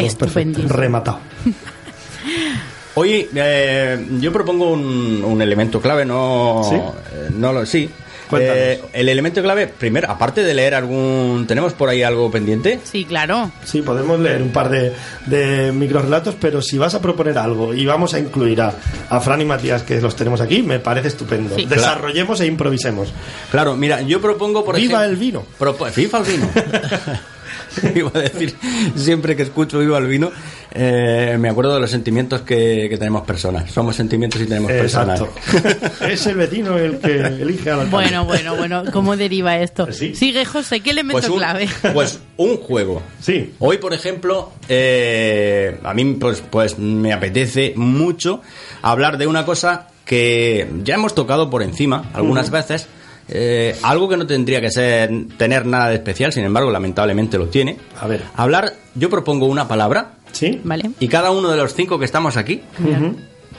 [0.69, 1.19] rematado.
[2.95, 6.75] Oye, eh, yo propongo un, un elemento clave, no, ¿Sí?
[6.77, 7.89] eh, no lo, sí.
[8.35, 11.45] Eh, el elemento clave, primero, aparte de leer algún...
[11.47, 12.81] ¿Tenemos por ahí algo pendiente?
[12.83, 13.51] Sí, claro.
[13.63, 14.95] Sí, podemos leer un par de,
[15.27, 18.73] de microrelatos, pero si vas a proponer algo y vamos a incluir a,
[19.11, 21.57] a Fran y Matías, que los tenemos aquí, me parece estupendo.
[21.57, 21.67] Sí.
[21.67, 23.13] Desarrollemos e improvisemos.
[23.51, 25.11] Claro, mira, yo propongo, por ¡Viva ejemplo...
[25.11, 25.45] el vino!
[25.59, 26.49] Propo- ¡Viva el vino!
[27.95, 28.55] Iba a decir,
[28.97, 30.31] siempre que escucho Viva el vino,
[30.75, 33.71] eh, me acuerdo de los sentimientos que, que tenemos personas.
[33.71, 35.21] Somos sentimientos y tenemos personas.
[35.21, 36.05] Exacto.
[36.07, 37.91] es el vecino el que elige al alcalde.
[37.91, 39.91] Bueno, bueno, bueno, ¿cómo deriva esto?
[39.93, 40.15] Sí.
[40.15, 41.69] Sigue, José, ¿qué elemento Pues un, clave?
[41.95, 43.03] pues un juego.
[43.21, 43.55] Sí.
[43.59, 48.41] Hoy, por ejemplo, eh, a mí pues, pues me apetece mucho
[48.83, 52.89] hablar de una cosa que ya hemos tocado por encima algunas veces.
[53.29, 57.47] Eh, algo que no tendría que ser tener nada de especial, sin embargo, lamentablemente lo
[57.49, 57.77] tiene.
[58.01, 58.23] A ver.
[58.37, 60.61] Hablar, yo propongo una palabra ¿Sí?
[60.65, 60.91] Vale.
[61.01, 62.63] y cada uno de los cinco que estamos aquí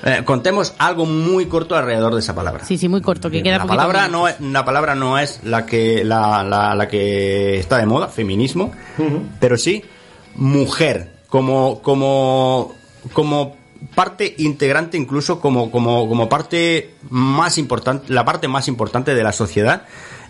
[0.06, 2.66] eh, contemos algo muy corto alrededor de esa palabra.
[2.66, 5.66] Sí, sí, muy corto, que queda la palabra no es la palabra no es la
[5.66, 8.72] que la, la- la que está de moda feminismo
[9.40, 9.84] pero sí
[10.36, 12.74] mujer como como
[13.14, 13.56] como
[13.96, 19.32] parte integrante incluso como como como parte más importante la parte más importante de la
[19.32, 19.84] sociedad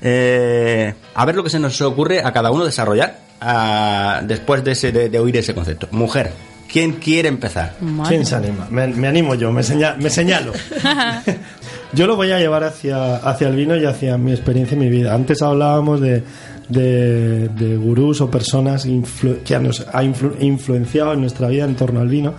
[0.06, 4.72] Eh, a ver lo que se nos ocurre a cada uno desarrollar ah, después de,
[4.74, 6.32] ese, de, de oír ese concepto mujer
[6.72, 8.10] quién quiere empezar Madre.
[8.10, 8.68] ¿Quién se anima?
[8.70, 10.52] Me, me animo yo, me, seña- me señalo.
[11.94, 14.90] yo lo voy a llevar hacia, hacia el vino y hacia mi experiencia y mi
[14.90, 15.14] vida.
[15.14, 16.24] Antes hablábamos de,
[16.70, 21.76] de, de gurús o personas influ- que nos ha influ- influenciado en nuestra vida en
[21.76, 22.34] torno al vino.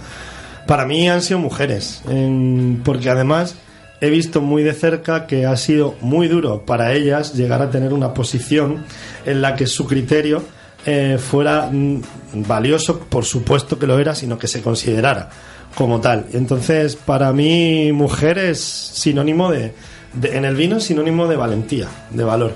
[0.67, 3.57] Para mí han sido mujeres, en- porque además
[4.01, 7.93] he visto muy de cerca que ha sido muy duro para ellas llegar a tener
[7.93, 8.85] una posición
[9.27, 10.43] en la que su criterio
[10.87, 12.01] eh, fuera mm,
[12.47, 15.31] valioso, por supuesto que lo era, sino que se considerara
[15.75, 16.27] como tal.
[16.35, 19.73] Entonces, para mí, mujer es sinónimo de,
[20.13, 22.53] de- en el vino es sinónimo de valentía, de valor.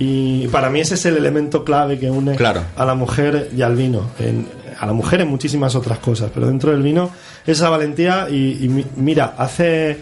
[0.00, 2.62] Y para mí ese es el elemento clave que une Claro.
[2.76, 4.10] a la mujer y al vino.
[4.18, 4.46] En-
[4.78, 7.10] a la mujer en muchísimas otras cosas, pero dentro del vino
[7.46, 9.98] esa valentía y, y mi- mira, hace,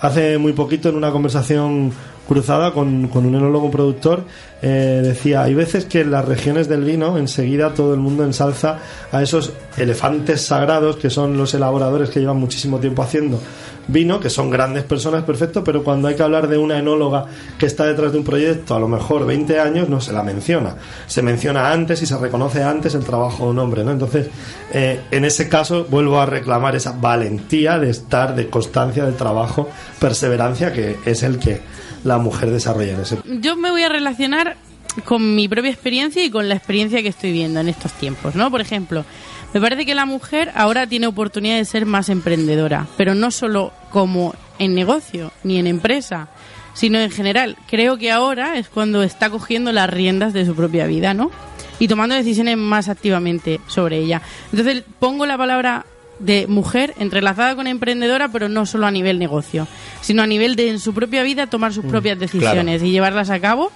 [0.00, 1.92] hace muy poquito en una conversación
[2.30, 4.22] cruzada con, con un enólogo productor
[4.62, 8.78] eh, decía, hay veces que en las regiones del vino enseguida todo el mundo ensalza
[9.10, 13.40] a esos elefantes sagrados que son los elaboradores que llevan muchísimo tiempo haciendo
[13.88, 17.26] vino, que son grandes personas, perfecto, pero cuando hay que hablar de una enóloga
[17.58, 20.76] que está detrás de un proyecto, a lo mejor 20 años, no se la menciona.
[21.08, 23.90] Se menciona antes y se reconoce antes el trabajo de un hombre, ¿no?
[23.90, 24.28] Entonces,
[24.72, 29.68] eh, en ese caso, vuelvo a reclamar esa valentía de estar, de constancia del trabajo,
[29.98, 31.60] perseverancia, que es el que
[32.04, 33.18] la mujer desarrolla ese.
[33.40, 34.56] Yo me voy a relacionar
[35.04, 38.50] con mi propia experiencia y con la experiencia que estoy viendo en estos tiempos, ¿no?
[38.50, 39.04] Por ejemplo,
[39.52, 43.72] me parece que la mujer ahora tiene oportunidad de ser más emprendedora, pero no solo
[43.90, 46.28] como en negocio ni en empresa,
[46.74, 47.56] sino en general.
[47.68, 51.30] Creo que ahora es cuando está cogiendo las riendas de su propia vida, ¿no?
[51.78, 54.22] Y tomando decisiones más activamente sobre ella.
[54.52, 55.86] Entonces pongo la palabra
[56.20, 59.66] de mujer entrelazada con emprendedora, pero no solo a nivel negocio,
[60.00, 63.40] sino a nivel de en su propia vida tomar sus propias decisiones y llevarlas a
[63.40, 63.72] cabo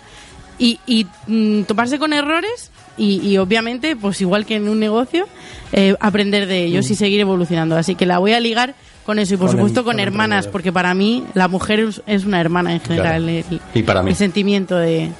[0.58, 5.26] y, y mm, toparse con errores y, y obviamente, pues igual que en un negocio,
[5.72, 7.76] eh, aprender de ellos y seguir evolucionando.
[7.76, 8.74] Así que la voy a ligar
[9.04, 12.02] con eso y por Con supuesto con, con hermanas, porque para mí la mujer es,
[12.06, 13.22] es una hermana en general.
[13.24, 13.44] Claro.
[13.50, 14.10] El, Y para mí.
[14.10, 15.10] el sentimiento de,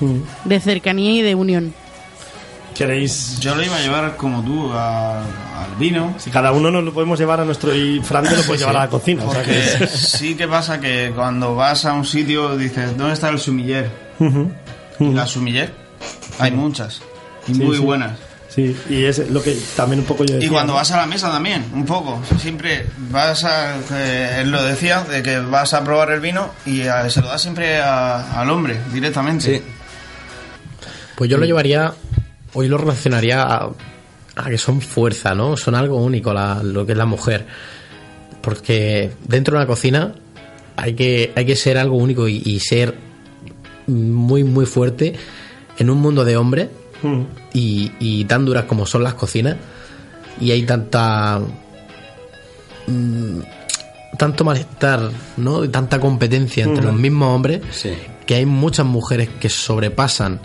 [0.00, 0.48] Mm.
[0.48, 1.74] de cercanía y de unión.
[2.80, 3.38] ¿Queréis?
[3.40, 6.14] Yo lo iba a llevar como tú a- al vino.
[6.18, 8.76] Si cada uno nos lo podemos llevar a nuestro y Fran te lo puede llevar
[8.76, 9.22] a la cocina.
[9.26, 13.28] O sea que sí que pasa que cuando vas a un sitio dices, ¿dónde está
[13.28, 13.90] el sumiller?
[14.98, 15.74] Y la sumiller
[16.38, 17.02] hay muchas.
[17.48, 17.82] Y Sí, muy sí.
[17.82, 18.12] buenas.
[18.48, 20.48] Sí, y es lo que también un poco yo decía.
[20.48, 20.78] Y cuando ¿no?
[20.78, 22.18] vas a la mesa también, un poco.
[22.40, 23.76] Siempre vas a.
[23.92, 26.78] eh, él lo decía, de que vas a probar el vino y
[27.10, 29.58] se lo das siempre a- al hombre, directamente.
[29.58, 29.62] Sí.
[31.14, 31.92] Pues yo lo llevaría,
[32.54, 33.70] hoy lo relacionaría a,
[34.36, 35.56] a que son fuerza, ¿no?
[35.56, 37.46] Son algo único la- lo que es la mujer.
[38.40, 40.14] Porque dentro de una cocina
[40.76, 42.94] hay que, hay que ser algo único y, y ser
[43.86, 45.14] muy, muy fuerte
[45.78, 46.68] en un mundo de hombres
[47.02, 47.22] Mm.
[47.54, 49.56] y, y tan duras como son las cocinas
[50.38, 51.40] y hay tanta
[52.86, 53.40] mm,
[54.18, 55.64] tanto malestar ¿no?
[55.64, 57.92] y tanta competencia entre los mismos hombres Sí.
[58.26, 60.40] que hay muchas mujeres que sobrepasan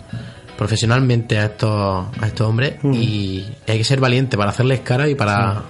[0.56, 5.14] profesionalmente a estos a estos hombres y hay que ser valiente para hacerles cara y
[5.14, 5.62] para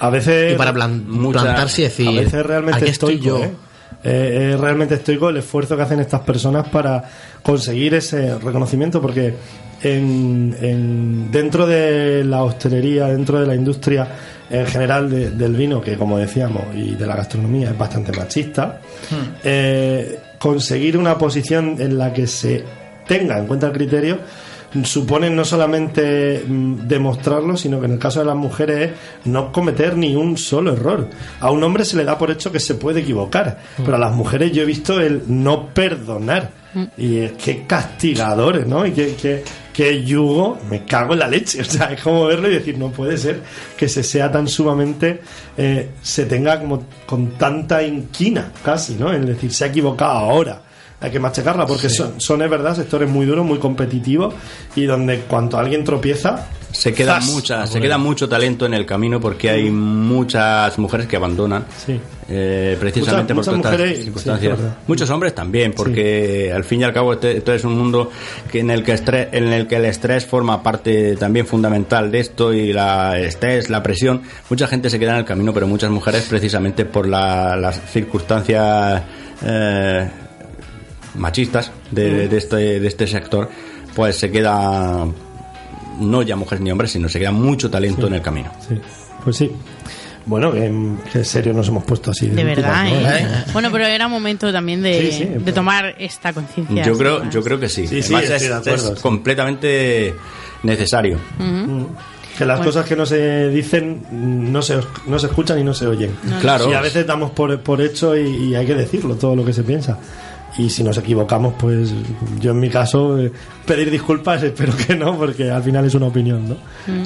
[0.00, 0.54] A veces.
[0.54, 3.50] y para plan- mucha- plantarse y decir a veces realmente aquí estoy yo ¿eh?
[4.04, 7.02] Eh, es realmente estoico el esfuerzo que hacen estas personas para
[7.42, 9.34] conseguir ese reconocimiento porque
[9.82, 14.06] en, en- dentro de la hostelería dentro de la industria
[14.50, 18.80] en general de- del vino que como decíamos y de la gastronomía es bastante machista
[19.10, 19.34] Hmm.
[19.44, 22.64] eh, conseguir una posición en la que se
[23.08, 24.18] tenga en cuenta el criterio
[24.84, 29.50] supone no solamente mm, demostrarlo, sino que en el caso de las mujeres es no
[29.50, 31.08] cometer ni un solo error.
[31.40, 34.12] A un hombre se le da por hecho que se puede equivocar, pero a las
[34.12, 36.50] mujeres yo he visto el no perdonar.
[36.96, 38.86] Y eh, qué castigadores, ¿no?
[38.86, 39.42] Y qué, qué,
[39.72, 41.60] qué yugo, me cago en la leche.
[41.62, 43.40] O sea, es como verlo y decir, no puede ser
[43.76, 45.22] que se sea tan sumamente,
[45.56, 49.10] eh, se tenga como con tanta inquina casi, ¿no?
[49.12, 50.67] Es decir, se ha equivocado ahora.
[51.00, 54.34] Hay que machacarla porque son, son, es verdad, sectores muy duros, muy competitivos
[54.74, 57.26] y donde cuanto alguien tropieza, Se queda, ¡zas!
[57.32, 61.64] mucha, se queda mucho talento en el camino porque hay muchas mujeres que abandonan.
[61.86, 62.00] Sí.
[62.30, 64.40] eh, precisamente Muchas- por muchas todas estas mujeres, circunstancias.
[64.40, 64.76] sí, es verdad.
[64.88, 68.10] Muchos hombres también, porque al fin y al cabo este, esto es un mundo
[68.50, 72.20] que en el que estre- en el que el estrés forma parte también fundamental de
[72.20, 74.22] esto y la estrés, la presión.
[74.50, 79.02] Mucha gente se queda en el camino, pero muchas mujeres precisamente por la- las circunstancias
[79.44, 80.10] eh,
[81.18, 83.48] machistas de, de este, de este sector,
[83.94, 85.06] pues se queda
[86.00, 88.50] no ya mujeres ni hombres, sino se queda mucho talento en el camino.
[88.66, 88.78] Sí,
[89.24, 89.50] pues sí.
[90.26, 90.70] Bueno, que,
[91.10, 92.28] que serio nos hemos puesto así.
[92.28, 93.16] De verdad, últimas, ¿no?
[93.16, 93.44] ¿eh?
[93.54, 96.84] Bueno, pero era momento también de, Sí, sí, de pero- tomar esta conciencia.
[96.84, 97.86] Yo creo, yo creo que sí.
[97.86, 99.02] Además, es, de acuerdo, es sí.
[99.02, 100.14] completamente
[100.62, 101.18] necesario.
[102.36, 104.02] Que las cosas que no se dicen
[104.52, 106.14] no se, no se escuchan y no se oyen.
[106.40, 106.70] Claro.
[106.70, 109.52] Y a veces damos por, por hecho y, y hay que decirlo, todo lo que
[109.52, 109.98] se piensa.
[110.58, 111.92] Y si nos equivocamos, pues
[112.40, 113.32] yo en mi caso, eh,
[113.64, 116.56] pedir disculpas, espero que no, porque al final es una opinión, ¿no?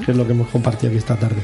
[0.05, 1.43] Que es lo que hemos compartido aquí esta tarde.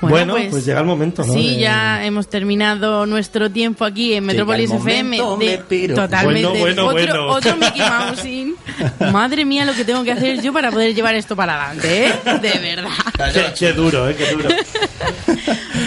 [0.00, 1.32] Bueno, pues, llega el momento, ¿no?
[1.32, 5.18] Sí, De- ya hemos terminado nuestro tiempo aquí en Metrópolis FM.
[5.38, 5.88] de-.
[5.94, 6.58] Totalmente.
[6.60, 7.26] Bueno, bueno, otro, bueno.
[7.28, 8.54] otro Mickey Mousing.
[9.12, 12.12] Madre mía, lo que tengo que hacer yo para poder llevar esto para adelante, ¿eh?
[12.42, 12.90] De verdad.
[13.32, 14.16] Qué, qué duro, ¿eh?
[14.16, 14.48] Qué duro.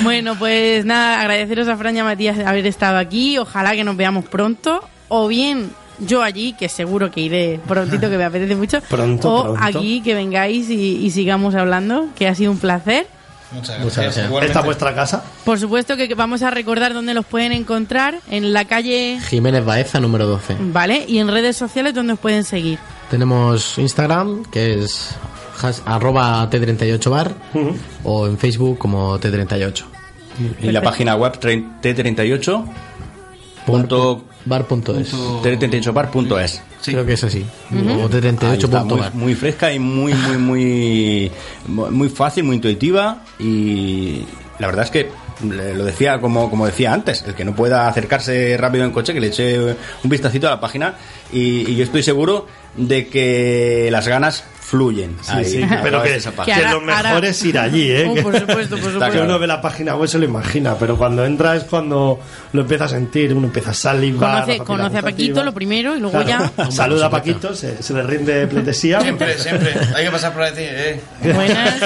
[0.01, 3.38] Bueno, pues nada, agradeceros a Fran y a Matías haber estado aquí.
[3.38, 4.82] Ojalá que nos veamos pronto.
[5.10, 8.80] O bien yo allí, que seguro que iré prontito, que me apetece mucho.
[8.89, 9.80] Pronto, o pronto.
[9.80, 13.05] aquí, que vengáis y, y sigamos hablando, que ha sido un placer.
[13.51, 14.03] Muchas Muchas gracias.
[14.05, 14.26] gracias.
[14.28, 14.47] Igualmente.
[14.51, 15.24] Esta es vuestra casa.
[15.43, 18.20] Por supuesto que vamos a recordar dónde los pueden encontrar.
[18.30, 20.55] En la calle, Jiménez Baeza, número 12.
[20.72, 21.03] ¿vale?
[21.07, 22.78] Y en redes sociales donde os pueden seguir.
[23.10, 25.16] Tenemos Instagram, que es
[25.64, 27.32] has- arroba T38bar,
[28.03, 29.84] o en Facebook como T38.
[30.62, 32.64] Y la página web tre- T38.
[33.66, 35.13] Punto, Bar.es.
[35.13, 36.61] T38bar.es.
[36.81, 36.91] Sí.
[36.91, 37.45] Creo que es así.
[37.71, 39.13] O muy, T38.bar.
[39.13, 41.31] muy fresca y muy, muy, muy,
[41.91, 44.23] muy fácil, muy intuitiva y
[44.59, 45.09] la verdad es que
[45.43, 49.21] lo decía como, como decía antes, el que no pueda acercarse rápido en coche, que
[49.21, 50.95] le eche un vistacito a la página
[51.31, 55.15] y, y yo estoy seguro de que las ganas fluyen.
[55.30, 58.05] ahí, sí, a pero que, que ahora- lo mejor ahora- es ir allí, ¿eh?
[58.07, 58.99] Oh, Que- por supuesto, por supuesto.
[59.05, 59.26] que claro.
[59.26, 62.20] uno ve la página web se lo imagina, pero cuando entra es cuando
[62.53, 64.15] lo empieza a sentir, uno empieza a salir.
[64.15, 66.51] Conoce, conoce a Paquito lo primero y luego ya.
[66.72, 69.01] Saluda a Paquito, se, se le rinde pleitesía.
[69.01, 69.74] Siempre, siempre.
[69.95, 71.01] Hay que pasar por ahí, eh.
[71.34, 71.80] Buenas.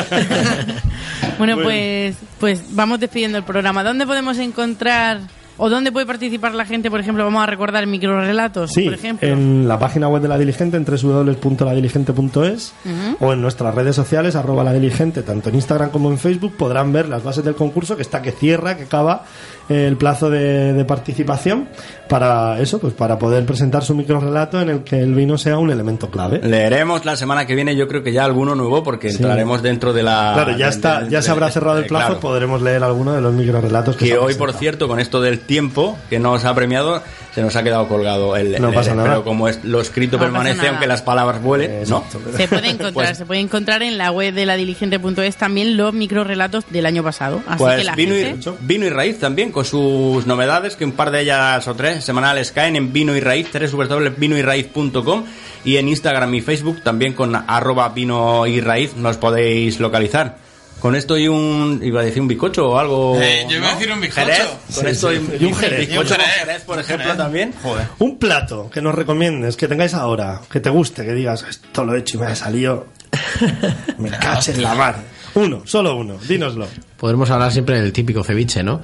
[1.38, 3.84] bueno, pues, pues vamos despidiendo el programa.
[3.84, 5.19] ¿Dónde podemos encontrar
[5.57, 6.89] o dónde puede participar la gente?
[6.89, 9.27] Por ejemplo, vamos a recordar microrelatos, Sí, por ejemplo.
[9.27, 12.73] en la página web de La Diligente, en www.ladiligente.es
[13.19, 16.91] o en nuestras redes sociales, arroba La Diligente, tanto en Instagram como en Facebook, podrán
[16.93, 19.25] ver las bases del concurso que está que cierra, que acaba
[19.70, 21.68] el plazo de, de participación
[22.09, 25.72] para eso, pues para poder presentar su microrelato en el que el vino sea un
[25.72, 26.39] elemento clave.
[26.43, 29.18] Leeremos la semana que viene, yo creo que ya alguno nuevo, porque Sí.
[29.18, 30.32] entraremos dentro de la.
[30.34, 32.20] Claro, ya de- está, de- ya se de- habrá cerrado el eh, plazo, claro.
[32.20, 34.59] podremos leer alguno de los microrelatos que, Que hoy, por presentado.
[34.59, 37.01] cierto, con esto del tiempo que nos ha premiado,
[37.34, 38.61] se nos ha quedado colgado el.
[38.61, 39.09] No el- pasa nada.
[39.09, 42.03] Pero como es, lo escrito No permanece, aunque las palabras vuelen, ¿no?
[42.05, 42.19] Exacto.
[42.38, 45.93] Se puede encontrar, Pues- se puede encontrar en la web de la diligente.es también los
[45.93, 47.41] microrelatos del año pasado.
[47.47, 48.49] Así que Pues la vino, gente...
[48.49, 52.03] y, vino y raíz también, con sus novedades, que un par de ellas o tres
[52.03, 55.23] semanales caen en vino y raíz, www.vinoyraíz.com
[55.65, 60.42] y en Instagram y Facebook también con arroba vino y raíz nos podéis localizar.
[60.84, 63.17] Con esto y un, iba a decir un bicocho o algo.
[63.21, 64.25] Eh, yo iba a decir un bizcocho.
[64.27, 65.15] Jerez, con Sí, esto sí.
[65.39, 65.79] y, Y un jerez.
[65.79, 66.36] bizcocho Y un jerez.
[66.39, 67.17] jerez, por ejemplo, Jerez.
[67.17, 67.53] también.
[67.63, 67.88] Joder.
[67.99, 71.95] Un plato que nos recomiendes, que tengáis ahora, que te guste, que digas, esto lo
[71.95, 72.88] he hecho y me ha salido.
[73.97, 74.97] me caché en la mar.
[75.36, 76.67] Uno, solo uno, dínoslo.
[76.97, 78.81] Podremos hablar siempre del típico ceviche, ¿no?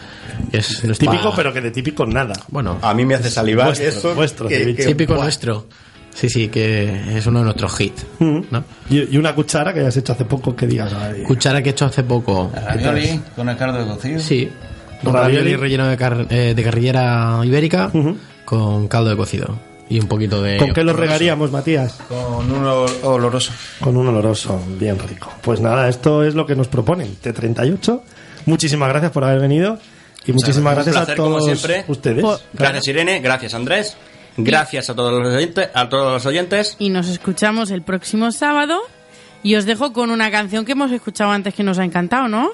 [0.54, 2.34] Es Típico, pero que de típico nada.
[2.48, 4.16] Bueno, A mí me hace salivar Vuestro, eso.
[4.16, 4.84] vuestro que- ceviche.
[4.84, 5.68] que- típico nuestro.
[6.14, 8.06] Sí, sí, que es uno de nuestros hits.
[8.20, 8.40] Mm.
[8.52, 8.64] ¿no?
[8.90, 11.72] Y, y una cuchara que hayas hecho hace poco que digas, ay, Cuchara que he
[11.72, 12.52] hecho hace poco.
[12.54, 14.20] Ravioli con el caldo de cocido.
[14.20, 14.50] Sí.
[15.04, 15.38] Un Ravioli.
[15.38, 17.90] ravioli relleno de, car- eh, de carrillera ibérica
[18.46, 19.58] con caldo de cocido.
[19.92, 20.58] Y un poquito de.
[20.58, 21.94] ¿con qué lo regaríamos, Matías?
[22.08, 23.52] Con un ol- oloroso.
[23.80, 25.32] Con un oloroso, bien rico.
[25.42, 27.16] Pues nada, esto es lo que nos proponen.
[27.24, 28.02] T38,
[28.46, 29.80] muchísimas gracias por haber venido
[30.28, 31.86] y muchísimas Un gracias a placer, como todos siempre.
[31.88, 32.22] ustedes.
[32.22, 33.20] Por- Gracias, Irene.
[33.20, 33.98] Gracias, Andrés.
[34.44, 36.76] Gracias a todos los oyentes, a todos los oyentes.
[36.80, 38.80] Y nos escuchamos el próximo sábado.
[39.42, 42.50] Y os dejo con una canción que hemos escuchado antes que nos ha encantado, ¿no?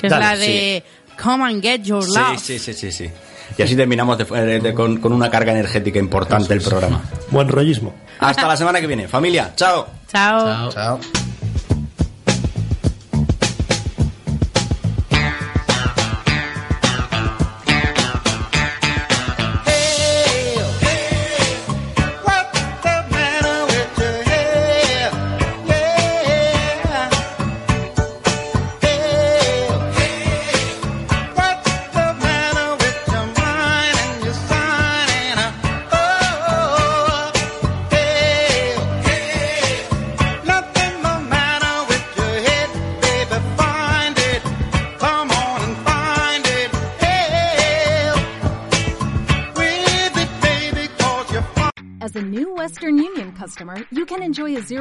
[0.00, 0.84] Que es Dale, la de
[1.20, 2.38] Come and Get Your Love.
[2.38, 3.10] Sí, sí, sí, sí, sí.
[3.58, 7.02] Y así terminamos de- eh, de- con, con una carga energética importante el programa.
[7.30, 7.94] Buen rollismo.
[8.20, 9.08] Hasta la semana que viene.
[9.08, 9.88] Familia, chao.
[10.10, 10.70] Chao.
[10.70, 11.00] Chao.